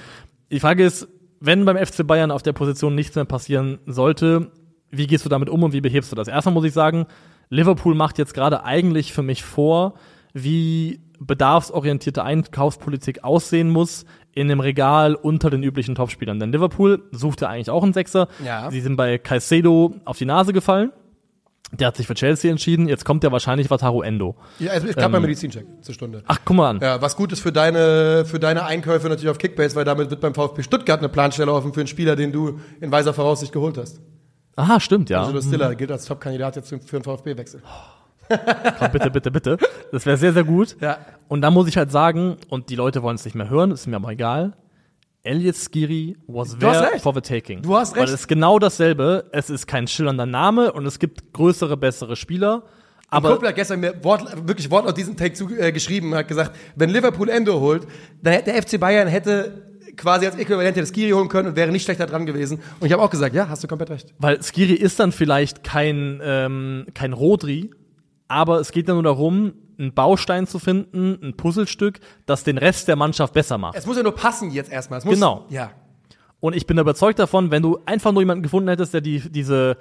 [0.51, 1.07] Die Frage ist,
[1.39, 4.51] wenn beim FC Bayern auf der Position nichts mehr passieren sollte,
[4.91, 6.27] wie gehst du damit um und wie behebst du das?
[6.27, 7.05] Erstmal muss ich sagen,
[7.49, 9.93] Liverpool macht jetzt gerade eigentlich für mich vor,
[10.33, 16.39] wie bedarfsorientierte Einkaufspolitik aussehen muss in dem Regal unter den üblichen Topspielern.
[16.39, 18.27] Denn Liverpool sucht ja eigentlich auch einen Sechser.
[18.43, 18.71] Ja.
[18.71, 20.91] Sie sind bei Caicedo auf die Nase gefallen.
[21.71, 22.87] Der hat sich für Chelsea entschieden.
[22.87, 24.35] Jetzt kommt ja wahrscheinlich Wataru Endo.
[24.57, 26.23] Ja, es ist gerade mein Medizincheck zur Stunde.
[26.27, 26.79] Ach, guck mal an.
[26.81, 30.19] Ja, was gut ist für deine, für deine Einkäufe natürlich auf Kickbase, weil damit wird
[30.19, 33.77] beim VfB Stuttgart eine Planstelle offen für einen Spieler, den du in weiser Voraussicht geholt
[33.77, 34.01] hast.
[34.55, 35.23] Aha, stimmt, ja.
[35.23, 37.61] Also Stiller gilt als Top-Kandidat jetzt für einen VfB-Wechsel.
[38.77, 39.57] Komm, bitte, bitte, bitte.
[39.91, 40.75] Das wäre sehr, sehr gut.
[40.81, 40.97] Ja.
[41.27, 43.87] Und da muss ich halt sagen, und die Leute wollen es nicht mehr hören, ist
[43.87, 44.53] mir aber egal.
[45.29, 47.61] Elliot Skiri was hast there for the taking.
[47.61, 48.13] Du hast Weil recht.
[48.13, 49.25] es ist genau dasselbe.
[49.31, 52.63] Es ist kein schillernder Name und es gibt größere, bessere Spieler.
[53.09, 56.55] Aber Kumpel hat gestern mir Wort, wirklich Wortlaut diesen Take zu, äh, geschrieben, hat gesagt,
[56.75, 57.87] wenn Liverpool Endo holt,
[58.21, 59.63] dann hätte der FC Bayern hätte
[59.97, 62.59] quasi als Äquivalent das Skiri holen können und wäre nicht schlechter dran gewesen.
[62.79, 64.13] Und ich habe auch gesagt, ja, hast du komplett recht.
[64.19, 67.71] weil Skiri ist dann vielleicht kein, ähm, kein Rodri,
[68.27, 72.87] aber es geht dann nur darum, einen Baustein zu finden, ein Puzzlestück, das den Rest
[72.87, 73.75] der Mannschaft besser macht.
[73.75, 74.99] Es muss ja nur passen jetzt erstmal.
[74.99, 75.45] Es muss, Genau.
[75.49, 75.71] Ja.
[76.39, 79.77] Und ich bin überzeugt davon, wenn du einfach nur jemanden gefunden hättest, der die, diese,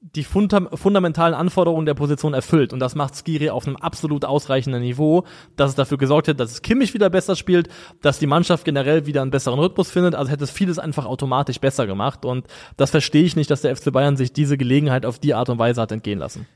[0.00, 4.82] die funda fundamentalen Anforderungen der Position erfüllt, und das macht Skiri auf einem absolut ausreichenden
[4.82, 5.24] Niveau,
[5.56, 7.68] dass es dafür gesorgt hat, dass es Kimmich wieder besser spielt,
[8.02, 11.60] dass die Mannschaft generell wieder einen besseren Rhythmus findet, also hätte es vieles einfach automatisch
[11.60, 12.26] besser gemacht.
[12.26, 12.46] Und
[12.76, 15.58] das verstehe ich nicht, dass der FC Bayern sich diese Gelegenheit auf die Art und
[15.58, 16.46] Weise hat entgehen lassen.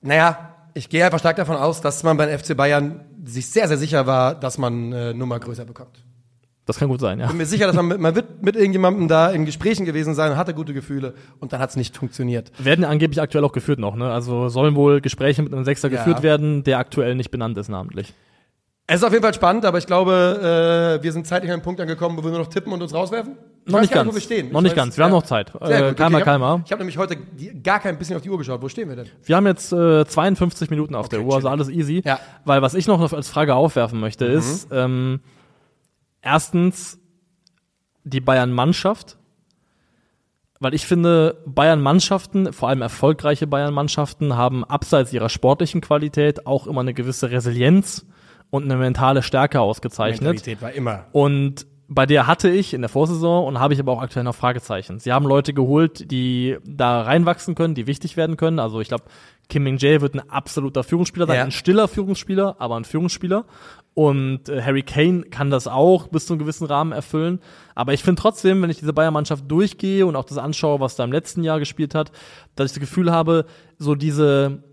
[0.00, 3.78] Naja, ich gehe einfach stark davon aus, dass man beim FC Bayern sich sehr, sehr
[3.78, 6.04] sicher war, dass man äh, Nummer größer bekommt.
[6.66, 7.28] Das kann gut sein, ja.
[7.28, 10.36] bin mir sicher, dass man, mit, man wird mit irgendjemandem da in Gesprächen gewesen sein,
[10.36, 12.50] hatte gute Gefühle und dann hat es nicht funktioniert.
[12.62, 14.10] Werden angeblich aktuell auch geführt noch, ne?
[14.12, 15.98] Also sollen wohl Gespräche mit einem Sechser Ja.
[15.98, 18.12] geführt werden, der aktuell nicht benannt ist namentlich.
[18.88, 21.62] Es ist auf jeden Fall spannend, aber ich glaube, äh, wir sind zeitlich an einem
[21.62, 23.36] Punkt angekommen, wo wir nur noch tippen und uns rauswerfen.
[23.66, 24.22] Noch nicht ganz.
[24.22, 24.52] stehen.
[24.52, 24.96] Noch Ich nicht weiß- ganz.
[24.96, 25.52] Wir haben noch Zeit.
[25.60, 25.92] Äh.
[25.94, 27.16] Kalmer, ich habe hab nämlich heute
[27.62, 28.62] gar kein bisschen auf die Uhr geschaut.
[28.62, 29.06] Wo stehen wir denn?
[29.24, 32.02] Wir haben jetzt äh, 52 Minuten auf der Uhr, also alles easy.
[32.04, 32.20] Ja.
[32.44, 34.38] Weil was ich noch als Frage aufwerfen möchte, Mhm.
[34.38, 35.20] ist ähm,
[36.22, 36.98] erstens
[38.04, 39.18] die Bayern-Mannschaft.
[40.58, 46.80] Weil ich finde, Bayern-Mannschaften, vor allem erfolgreiche Bayern-Mannschaften, haben abseits ihrer sportlichen Qualität auch immer
[46.80, 48.06] eine gewisse Resilienz
[48.48, 50.22] und eine mentale Stärke ausgezeichnet.
[50.22, 51.06] Mentalität war immer.
[51.12, 54.34] Und bei der hatte ich in der Vorsaison und habe ich aber auch aktuell noch
[54.34, 54.98] Fragezeichen.
[54.98, 58.58] Sie haben Leute geholt, die da reinwachsen können, die wichtig werden können.
[58.58, 59.04] Also ich glaube,
[59.48, 61.44] Kim Min Jae wird ein absoluter Führungsspieler sein, Ja.
[61.44, 63.44] ein stiller Führungsspieler, aber ein Führungsspieler.
[63.94, 67.40] Und äh, Harry Kane kann das auch bis zu einem gewissen Rahmen erfüllen.
[67.74, 71.04] Aber ich finde trotzdem, wenn ich diese Bayern-Mannschaft durchgehe und auch das anschaue, was da
[71.04, 72.10] im letzten Jahr gespielt hat,
[72.56, 73.46] dass ich das Gefühl habe,
[73.78, 74.64] so diese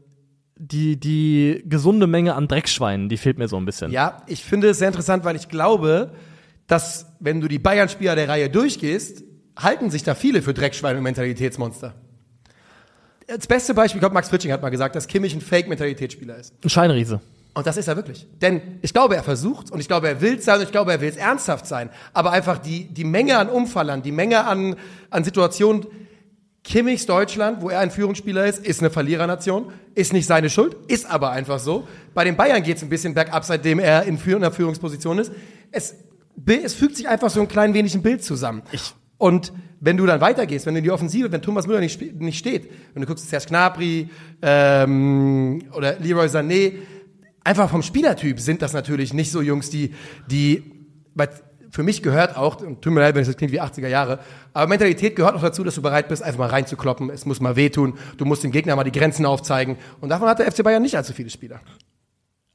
[0.58, 3.92] die, die gesunde Menge an Dreckschweinen, die fehlt mir so ein bisschen.
[3.92, 6.12] Ja, ich finde es sehr interessant, weil ich glaube,
[6.68, 9.24] dass wenn du die Bayern-Spieler der Reihe durchgehst,
[9.58, 11.94] halten sich da viele für Dreckschweine und Mentalitätsmonster.
[13.28, 16.54] das beste Beispiel, ich glaube, Max Fritsching hat mal gesagt, dass Kimmich ein Fake-Mentalitätsspieler ist.
[16.64, 17.22] Ein Scheinriese.
[17.56, 18.28] Und das ist er wirklich.
[18.42, 21.02] Denn ich glaube, er versucht und ich glaube, er will sein und ich glaube, er
[21.02, 21.90] will es ernsthaft sein.
[22.12, 24.76] Aber einfach die, die Menge an Umfallern, die Menge an,
[25.12, 25.86] an Situationen,
[26.64, 31.06] Kimmichs Deutschland, wo er ein Führungsspieler ist, ist eine Verlierernation, ist nicht seine Schuld, ist
[31.06, 31.88] aber einfach so.
[32.14, 35.32] Bei den Bayern geht es ein bisschen bergab, seitdem er in einer Führungsposition ist.
[35.72, 35.96] Es,
[36.46, 38.64] es fügt sich einfach so ein klein wenig ein Bild zusammen.
[38.72, 42.02] Ich und wenn du dann weitergehst, wenn du in die Offensive, wenn Thomas Müller nicht,
[42.20, 44.10] nicht steht, wenn du guckst, Serge Gnabry
[44.42, 46.74] ähm, oder Leroy Sané,
[47.42, 49.94] einfach vom Spielertyp sind das natürlich nicht so Jungs, die,
[50.30, 50.64] die,
[51.16, 51.30] weil
[51.70, 54.20] für mich gehört auch, und tut mir leid, wenn es klingt wie 80er Jahre,
[54.52, 57.56] aber Mentalität gehört auch dazu, dass du bereit bist, einfach mal reinzukloppen, es muss mal
[57.56, 60.82] wehtun, du musst dem Gegner mal die Grenzen aufzeigen und davon hat der FC Bayern
[60.82, 61.62] nicht allzu viele Spieler.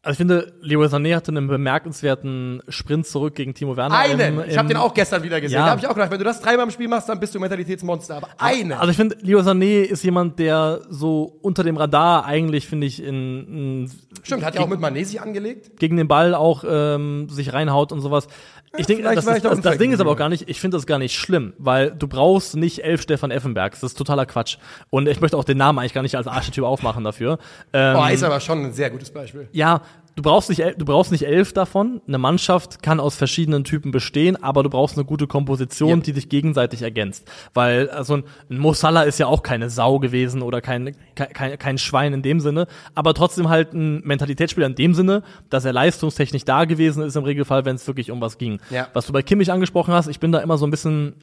[0.00, 3.98] Also ich finde, Leroy Sané hatte einen bemerkenswerten Sprint zurück gegen Timo Werner.
[3.98, 4.38] Einen!
[4.38, 5.58] Im, ich habe im- den auch gestern wieder gesehen.
[5.58, 5.64] Ja.
[5.64, 7.38] Da habe ich auch gedacht, wenn du das dreimal im Spiel machst, dann bist du
[7.38, 8.16] ein Mentalitätsmonster.
[8.18, 8.78] Aber eine!
[8.78, 13.02] Also ich finde, Leroy Sané ist jemand, der so unter dem Radar eigentlich, finde ich,
[13.02, 13.46] in,
[13.86, 13.90] in
[14.22, 15.78] Stimmt, hat ja auch mit Manesi angelegt.
[15.80, 18.28] gegen den Ball auch ähm, sich reinhaut und sowas.
[18.76, 20.86] Ich denke, das, das, das, das Ding ist aber auch gar nicht, ich finde das
[20.86, 24.58] gar nicht schlimm, weil du brauchst nicht elf Stefan Effenbergs, das ist totaler Quatsch.
[24.90, 27.38] Und ich möchte auch den Namen eigentlich gar nicht als Archetyp aufmachen dafür.
[27.72, 29.48] Ähm, Oh, ist aber schon ein sehr gutes Beispiel.
[29.52, 29.80] ja,
[30.18, 32.00] du brauchst nicht, du brauchst nicht elf davon.
[32.08, 36.04] Eine Mannschaft kann aus verschiedenen Typen bestehen, aber du brauchst eine gute Komposition, Yep.
[36.04, 37.30] die dich gegenseitig ergänzt.
[37.54, 41.32] Weil also ein, ein Mo Salah ist ja auch keine Sau gewesen oder kein, kein,
[41.32, 42.66] kein, kein Schwein in dem Sinne,
[42.96, 47.22] aber trotzdem halt ein Mentalitätsspieler in dem Sinne, dass er leistungstechnisch da gewesen ist im
[47.24, 48.58] Regelfall, wenn es wirklich um was ging.
[48.70, 48.88] Ja.
[48.94, 51.14] Was du bei Kimmich angesprochen hast, ich bin da immer so ein bisschen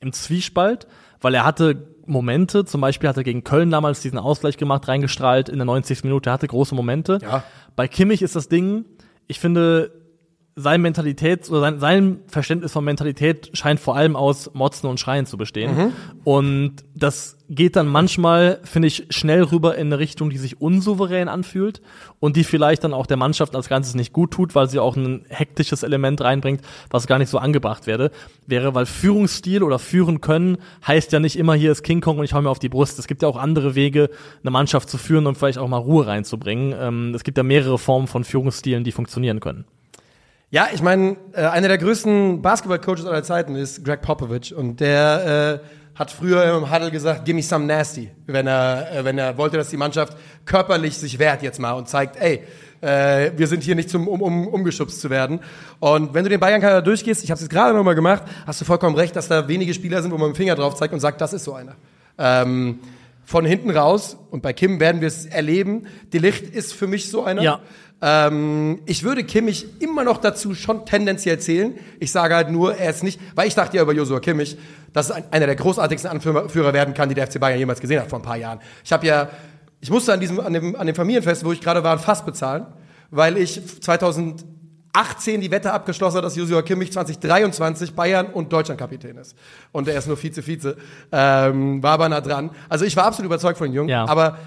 [0.00, 0.88] im Zwiespalt,
[1.20, 5.48] weil er hatte Momente, zum Beispiel hat er gegen Köln damals diesen Ausgleich gemacht, reingestrahlt
[5.48, 6.04] in der 90.
[6.04, 7.18] Minute, er hatte große Momente.
[7.22, 7.42] Ja.
[7.76, 8.84] Bei Kimmich ist das Ding,
[9.26, 10.03] ich finde,
[10.56, 15.26] sein Mentalität oder sein, sein Verständnis von Mentalität scheint vor allem aus Motzen und Schreien
[15.26, 15.92] zu bestehen.
[16.22, 21.28] Und das geht dann manchmal, finde ich, schnell rüber in eine Richtung, die sich unsouverän
[21.28, 21.82] anfühlt
[22.20, 24.96] und die vielleicht dann auch der Mannschaft als Ganzes nicht gut tut, weil sie auch
[24.96, 28.12] ein hektisches Element reinbringt, was gar nicht so angebracht werde,
[28.46, 32.24] wäre, weil Führungsstil oder führen können heißt ja nicht immer, hier ist King Kong und
[32.24, 32.98] ich hau mir auf die Brust.
[32.98, 34.08] Es gibt ja auch andere Wege,
[34.42, 36.74] eine Mannschaft zu führen und vielleicht auch mal Ruhe reinzubringen.
[36.78, 39.64] Ähm, es gibt ja mehrere Formen von Führungsstilen, die funktionieren können.
[40.54, 45.60] Ja, ich meine, äh, einer der größten Basketball-Coaches aller Zeiten ist Greg Popovich und der
[45.64, 49.36] äh, hat früher im Huddle gesagt, give me some nasty, wenn er, äh, wenn er
[49.36, 52.44] wollte, dass die Mannschaft körperlich sich wehrt jetzt mal und zeigt, ey,
[52.82, 55.40] äh, wir sind hier nicht zum, um, um umgeschubst zu werden.
[55.80, 58.64] Und wenn du den Bayern-Kader durchgehst, ich habe es jetzt gerade nochmal gemacht, hast du
[58.64, 61.00] vollkommen recht, dass da wenige Spieler sind, wo man mit dem Finger drauf zeigt und
[61.00, 61.74] sagt, das ist so einer.
[62.16, 62.78] Ähm,
[63.24, 67.10] von hinten raus, und bei Kim werden wir es erleben, die Licht ist für mich
[67.10, 67.42] so einer.
[67.42, 67.60] Ja.
[68.02, 71.74] Ähm, ich würde Kimmich immer noch dazu schon tendenziell zählen.
[72.00, 74.58] Ich sage halt nur, er ist nicht, weil ich dachte ja über Josua Kimmich,
[74.92, 78.00] dass es ein, einer der großartigsten Anführer werden kann, die der FC Bayern jemals gesehen
[78.00, 78.60] hat vor ein paar Jahren.
[78.84, 79.28] Ich habe ja,
[79.80, 82.24] ich musste an diesem, an dem, an dem Familienfest, wo ich gerade war, ein Fass
[82.24, 82.66] bezahlen,
[83.10, 89.16] weil ich 2018 die Wette abgeschlossen habe, dass Josua Kimmich 2023 Bayern und Deutschland Kapitän
[89.16, 89.34] ist.
[89.72, 90.76] Und er ist nur Vize-Vize,
[91.12, 92.50] ähm, war aber nah dran.
[92.68, 94.04] Also ich war absolut überzeugt von dem Jungen, Ja.
[94.06, 94.38] aber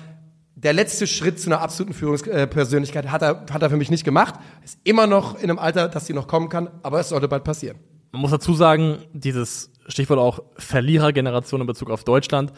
[0.57, 4.35] der letzte Schritt zu einer absoluten Führungspersönlichkeit hat er, hat er für mich nicht gemacht.
[4.65, 7.43] Ist immer noch in einem Alter, dass sie noch kommen kann, aber es sollte bald
[7.43, 7.77] passieren.
[8.11, 12.53] Man muss dazu sagen, dieses Stichwort auch Verlierergeneration in Bezug auf Deutschland,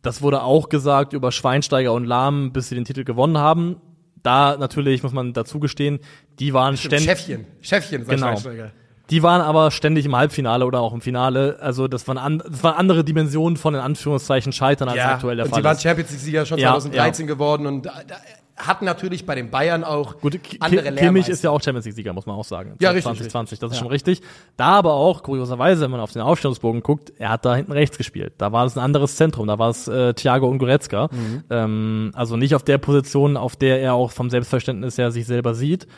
[0.00, 3.76] das wurde auch gesagt über Schweinsteiger und Lahm, bis sie den Titel gewonnen haben.
[4.22, 6.00] Da natürlich muss man dazu gestehen,
[6.38, 7.04] die waren ständig.
[7.04, 8.28] Chefchen, Chefchen, sagt Genau.
[8.28, 8.72] Schweinsteiger.
[9.10, 11.58] Die waren aber ständig im Halbfinale oder auch im Finale.
[11.60, 15.36] Also das waren, an, das waren andere Dimensionen von in Anführungszeichen Scheitern, als Ja, aktuell
[15.36, 15.82] der und Fall sie waren ist.
[15.82, 18.14] Champions League-Sieger schon Ja, 2013 geworden und da, da
[18.56, 21.32] hatten natürlich bei den Bayern auch Gut, andere Kimmich Lehrmeister.
[21.32, 22.76] ist ja auch Champions League-Sieger, muss man auch sagen.
[22.80, 23.82] Ja, richtig, 2020, das ist Ja.
[23.82, 24.22] schon richtig.
[24.56, 27.98] Da aber auch, kurioserweise, wenn man auf den Aufstellungsbogen guckt, er hat da hinten rechts
[27.98, 28.34] gespielt.
[28.38, 31.08] Da war es ein anderes Zentrum, da war es äh, Thiago und Goretzka.
[31.10, 31.44] Mhm.
[31.50, 35.54] Ähm, also nicht auf der Position, auf der er auch vom Selbstverständnis her sich selber
[35.54, 35.88] sieht.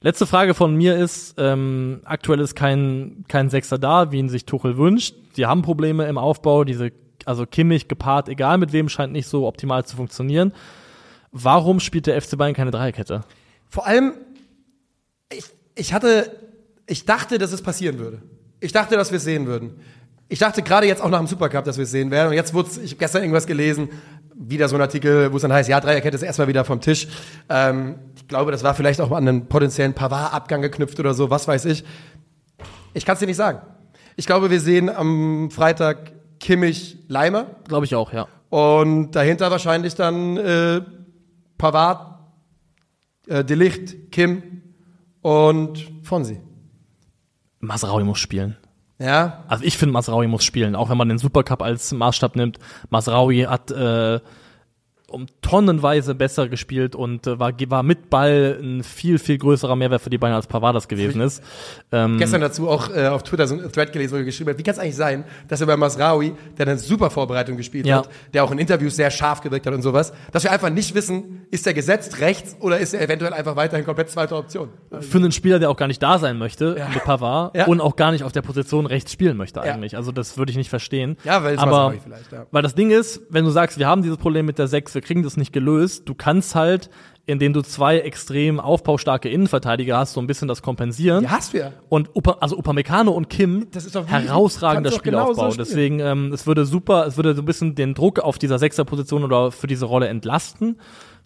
[0.00, 4.44] Letzte Frage von mir ist, ähm, aktuell ist kein, kein Sechser da, wie ihn sich
[4.44, 5.16] Tuchel wünscht.
[5.36, 6.92] Die haben Probleme im Aufbau, diese,
[7.24, 10.52] also Kimmich gepaart, egal mit wem, scheint nicht so optimal zu funktionieren.
[11.32, 13.22] Warum spielt der FC Bayern keine Dreierkette?
[13.68, 14.12] Vor allem,
[15.32, 15.44] ich,
[15.74, 16.30] ich hatte,
[16.86, 18.22] ich dachte, dass es passieren würde.
[18.60, 19.80] Ich dachte, dass wir es sehen würden.
[20.28, 22.28] Ich dachte gerade jetzt auch nach dem Supercup, dass wir es sehen werden.
[22.28, 23.88] Und jetzt wurde ich habe gestern irgendwas gelesen,
[24.38, 27.08] wieder so ein Artikel, wo es dann heißt, ja, Dreierkette ist erstmal wieder vom Tisch.
[27.48, 31.48] Ähm, ich glaube, das war vielleicht auch an einen potenziellen Pavard-Abgang geknüpft oder so, was
[31.48, 31.84] weiß ich.
[32.94, 33.60] Ich kann es dir nicht sagen.
[34.16, 38.28] Ich glaube, wir sehen am Freitag Kimmich, Leimer Glaube ich auch, ja.
[38.48, 40.82] und dahinter wahrscheinlich dann äh,
[41.56, 42.18] Pavard,
[43.26, 44.62] äh, Delicht, Kim
[45.20, 46.40] und Fonsi.
[47.60, 48.56] Masraui muss spielen.
[48.98, 52.58] Ja, Also ich finde, Masraui muss spielen, auch wenn man den Supercup als Maßstab nimmt.
[52.90, 54.18] Masraui hat, äh,
[55.10, 60.02] um tonnenweise besser gespielt und äh, war, war mit Ball ein viel, viel größerer Mehrwert
[60.02, 61.42] für die Bayern als Pavadas gewesen ist.
[61.92, 64.58] Ähm, Gestern dazu auch äh, auf Twitter so ein Thread gelesen, wo er geschrieben hat,
[64.58, 67.98] wie kann es eigentlich sein, dass wir bei Masraoui, der eine super Vorbereitung gespielt Ja.
[67.98, 70.94] hat, der auch in Interviews sehr scharf gewirkt hat und sowas, dass wir einfach nicht
[70.94, 74.68] wissen, ist er gesetzt rechts oder ist er eventuell einfach weiterhin komplett zweite Option.
[75.00, 77.66] für einen Spieler, der auch gar nicht da sein möchte, mit Pavard, Ja.
[77.66, 79.72] und auch gar nicht auf der Position rechts spielen möchte Ja.
[79.72, 79.96] eigentlich.
[79.96, 81.16] Also das würde ich nicht verstehen.
[81.24, 82.46] Ja, weil es aber vielleicht, ja.
[82.50, 85.02] weil das Ding ist, wenn du sagst, wir haben dieses Problem mit der 6, wir
[85.02, 86.90] kriegen das nicht gelöst, du kannst halt,
[87.24, 91.22] indem du zwei extrem aufbaustarke Innenverteidiger hast, so ein bisschen das kompensieren.
[91.24, 91.72] Ja, hast ja.
[91.88, 95.50] Und Upa, also Upamecano und Kim Das ist doch wie- herausragender Spielaufbau.
[95.52, 95.58] spielen.
[95.68, 99.22] Deswegen, ähm, es würde super, es würde so ein bisschen den Druck auf dieser Sechserposition
[99.22, 100.78] oder für diese Rolle entlasten.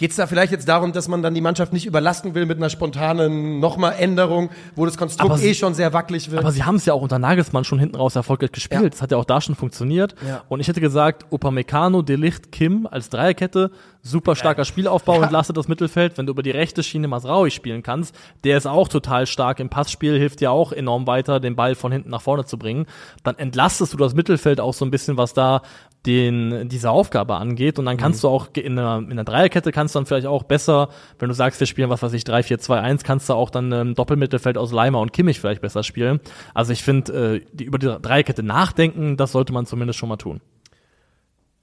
[0.02, 2.56] Geht es da vielleicht jetzt darum, dass man dann die Mannschaft nicht überlasten will mit
[2.56, 6.40] einer spontanen nochmal Änderung, wo das Konstrukt sie- eh schon sehr wackelig wird?
[6.40, 8.82] Aber sie haben es ja auch unter Nagelsmann schon hinten raus erfolgreich gespielt.
[8.82, 8.88] Ja.
[8.88, 10.16] Das hat ja auch da schon funktioniert.
[10.26, 10.42] Ja.
[10.48, 13.70] Und ich hätte gesagt, Upamecano, Delicht, Kim als Dreierkette,
[14.02, 16.18] super starker Spielaufbau, entlastet das Mittelfeld.
[16.18, 19.68] Wenn du über die rechte Schiene Masraoui spielen kannst, der ist auch total stark im
[19.68, 22.86] Passspiel, hilft dir auch enorm weiter, den Ball von hinten nach vorne zu bringen.
[23.22, 25.62] Dann entlastest du das Mittelfeld auch so ein bisschen, was da
[26.06, 27.78] den, diese Aufgabe angeht.
[27.78, 30.42] Und dann kannst du auch in einer, in einer Dreierkette kannst du dann vielleicht auch
[30.42, 30.88] besser,
[31.18, 33.50] wenn du sagst, wir spielen was weiß ich, 3, 4, 2, 1, kannst du auch
[33.50, 36.20] dann im Doppelmittelfeld aus Leimer und Kimmich vielleicht besser spielen.
[36.54, 40.16] Also ich finde, äh, die, über die Dreierkette nachdenken, das sollte man zumindest schon mal
[40.16, 40.40] tun.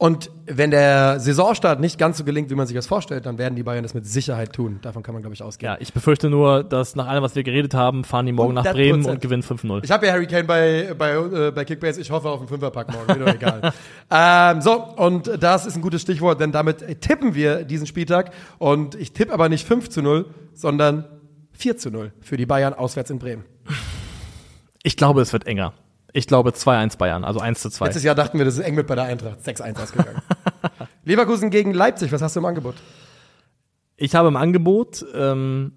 [0.02, 3.58] Und wenn der Saisonstart nicht ganz so gelingt, wie man sich das vorstellt, dann werden
[3.58, 4.80] die Bayern das mit Sicherheit tun.
[4.82, 5.74] Davon kann man, glaube ich, ausgehen.
[5.74, 8.64] Ja, ich befürchte nur, dass nach allem, was wir geredet haben, fahren die morgen nach
[8.64, 8.72] 100%.
[8.72, 9.84] Bremen und gewinnen 5-0.
[9.84, 12.00] Ich habe ja Harry Kane bei, bei, äh, bei Kickbase.
[12.00, 13.20] Ich hoffe auf einen Fünferpack morgen.
[13.20, 13.74] Mir doch egal.
[14.10, 18.32] ähm, so, und das ist ein gutes Stichwort, denn damit tippen wir diesen Spieltag.
[18.58, 21.04] Und ich tippe aber nicht 5 zu 0, sondern
[21.52, 23.44] 4 zu 0 für die Bayern auswärts in Bremen.
[24.82, 25.74] Ich glaube, es wird enger.
[26.14, 27.86] Ich glaube 2-1 Bayern, also 1 zu 2.
[27.86, 29.40] Letztes Jahr dachten wir, das ist eng mit bei der Eintracht.
[29.46, 30.22] 6-1 ausgegangen.
[31.06, 32.76] Leverkusen gegen Leipzig, was hast du im Angebot?
[33.98, 35.74] Ich habe im Angebot, ähm,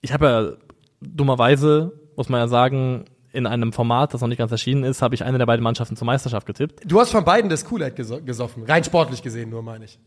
[0.00, 0.52] ich habe ja
[1.00, 5.14] dummerweise, muss man ja sagen, in einem Format, das noch nicht ganz erschienen ist, habe
[5.14, 6.80] ich eine der beiden Mannschaften zur Meisterschaft getippt.
[6.84, 8.64] Du hast von beiden das Kool-Aid geso gesoffen.
[8.64, 9.98] Rein sportlich gesehen, nur meine ich.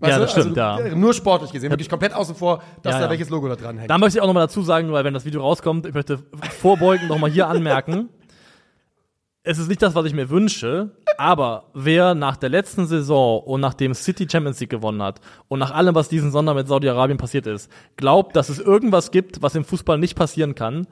[0.00, 0.94] Ja, das stimmt, also, ja.
[0.96, 1.70] Nur sportlich gesehen.
[1.70, 3.10] Wirklich komplett außen vor, dass Ja, da ja.
[3.10, 3.88] welches Logo da dran hängt.
[3.90, 6.18] Da möchte ich auch nochmal dazu sagen, weil wenn das Video rauskommt, ich möchte
[6.60, 8.08] vorbeugend nochmal hier anmerken.
[9.44, 13.60] Es ist nicht das, was ich mir wünsche, aber wer nach der letzten Saison und
[13.60, 17.48] nachdem City Champions League gewonnen hat und nach allem, was diesen Sommer mit Saudi-Arabien passiert
[17.48, 20.86] ist, glaubt, dass es irgendwas gibt, was im Fußball nicht passieren kann,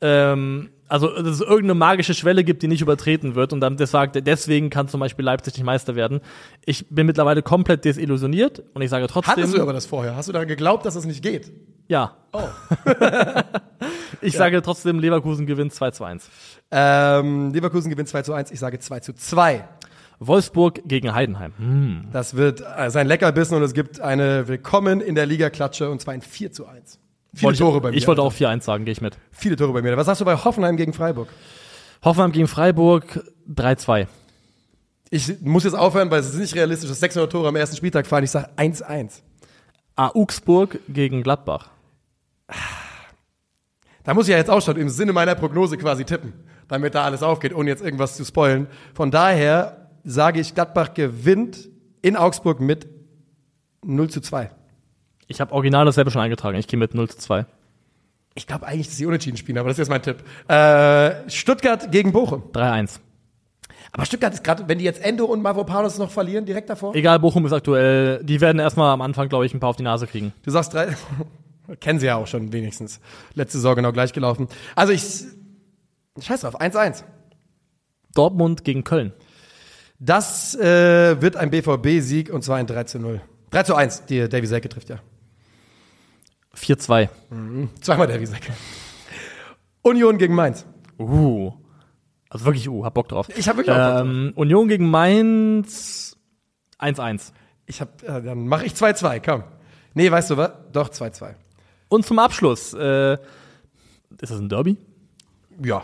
[0.00, 3.90] ähm, also dass es irgendeine magische Schwelle gibt, die nicht übertreten wird und dann das
[3.90, 6.20] sagt, deswegen kann zum Beispiel Leipzig nicht Meister werden.
[6.64, 10.16] Ich bin mittlerweile komplett desillusioniert und ich sage trotzdem, Hattest du aber das vorher?
[10.16, 11.52] Hast du daran geglaubt, dass es nicht geht?
[11.88, 12.16] ja.
[12.32, 12.48] Oh.
[14.22, 16.28] Ich sage trotzdem, Leverkusen gewinnt 2 zu 1.
[16.70, 19.64] Ähm, Leverkusen gewinnt 2 zu 1, ich sage 2 zu 2.
[20.20, 21.52] Wolfsburg gegen Heidenheim.
[21.58, 22.08] Hm.
[22.12, 26.14] Das wird äh, sein Leckerbissen und es gibt eine Willkommen in der Liga-Klatsche und zwar
[26.14, 26.98] ein 4 zu 1.
[27.34, 27.96] Viele Wollte Tore ich, bei mir.
[27.96, 29.16] Ich wollte auch 4-1 sagen, gehe ich mit.
[29.30, 29.96] Viele Tore bei mir.
[29.96, 31.28] Was sagst du bei Hoffenheim gegen Freiburg?
[32.04, 34.06] Hoffenheim gegen Freiburg 3-2.
[35.10, 38.06] Ich muss jetzt aufhören, weil es ist nicht realistisch, dass 600 Tore am ersten Spieltag
[38.06, 38.24] fallen.
[38.24, 39.20] Ich sage 1-1.
[39.96, 41.70] Augsburg gegen Gladbach.
[44.04, 46.32] Da muss ich ja jetzt auch schon im Sinne meiner Prognose quasi tippen,
[46.68, 48.66] damit da alles aufgeht, ohne jetzt irgendwas zu spoilen.
[48.94, 51.68] Von daher sage ich, Gladbach gewinnt
[52.02, 52.88] in Augsburg mit
[53.84, 54.50] 0 zu 2.
[55.28, 56.58] Ich habe original dasselbe schon eingetragen.
[56.58, 57.46] Ich gehe mit 0 zu 2.
[58.34, 60.24] Ich glaube eigentlich, dass sie unentschieden spielen, aber das ist jetzt mein Tipp.
[60.48, 62.42] Äh, Stuttgart gegen Bochum.
[62.52, 62.98] 3-1.
[63.92, 66.94] Aber Stuttgart ist gerade, wenn die jetzt Endo und Mavropanos noch verlieren, direkt davor.
[66.94, 69.82] Egal, Bochum ist aktuell, die werden erstmal am Anfang, glaube ich, ein paar auf die
[69.82, 70.32] Nase kriegen.
[70.44, 70.96] Du sagst drei.
[71.80, 73.00] Kennen sie ja auch schon wenigstens.
[73.34, 74.48] Letzte Saison genau gleich gelaufen.
[74.74, 75.24] Also ich.
[76.20, 77.04] Scheiß drauf, 1-1.
[78.14, 79.12] Dortmund gegen Köln.
[79.98, 83.20] Das äh, wird ein BVB-Sieg und zwar ein 3 zu 0.
[83.50, 84.98] 3 zu 1, die Davy Selke trifft ja.
[86.56, 87.08] 4-2.
[87.80, 88.52] Zweimal Davy Selke.
[89.82, 90.66] Union gegen Mainz.
[90.98, 91.52] Uh.
[92.28, 93.28] Also wirklich, uh, hab Bock drauf.
[93.36, 94.08] Ich hab wirklich auch Bock drauf.
[94.08, 96.16] ähm, Union gegen Mainz
[96.78, 97.32] 1-1.
[97.66, 99.44] Ich hab, äh, dann mache ich 2-2, komm.
[99.94, 100.50] Nee, weißt du was?
[100.72, 101.34] Doch, 2-2.
[101.92, 103.20] Und zum Abschluss, äh, ist
[104.30, 104.78] das ein Derby?
[105.62, 105.82] Ja.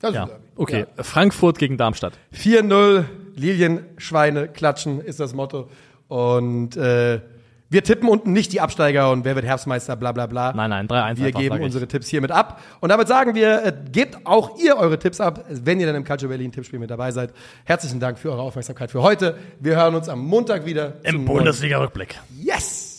[0.00, 0.22] Das ist Ja.
[0.24, 0.44] ein Derby.
[0.56, 0.86] Okay.
[0.98, 2.14] Frankfurt gegen Darmstadt.
[2.32, 3.04] 4-0,
[3.36, 5.68] Lilien, Schweine, klatschen ist das Motto.
[6.08, 7.20] Und äh,
[7.70, 10.52] wir tippen unten nicht die Absteiger und wer wird Herbstmeister, bla bla bla.
[10.52, 12.60] Nein, nein, 3-1 Wir einfach, geben unsere Tipps hiermit ab.
[12.80, 16.04] Und damit sagen wir, äh, gebt auch ihr eure Tipps ab, wenn ihr dann im
[16.04, 17.32] Culture Berlin Tippspiel mit dabei seid.
[17.64, 19.36] Herzlichen Dank für eure Aufmerksamkeit für heute.
[19.60, 20.94] Wir hören uns am Montag wieder.
[21.04, 22.18] Im Bundesliga-Rückblick.
[22.42, 22.93] Yes!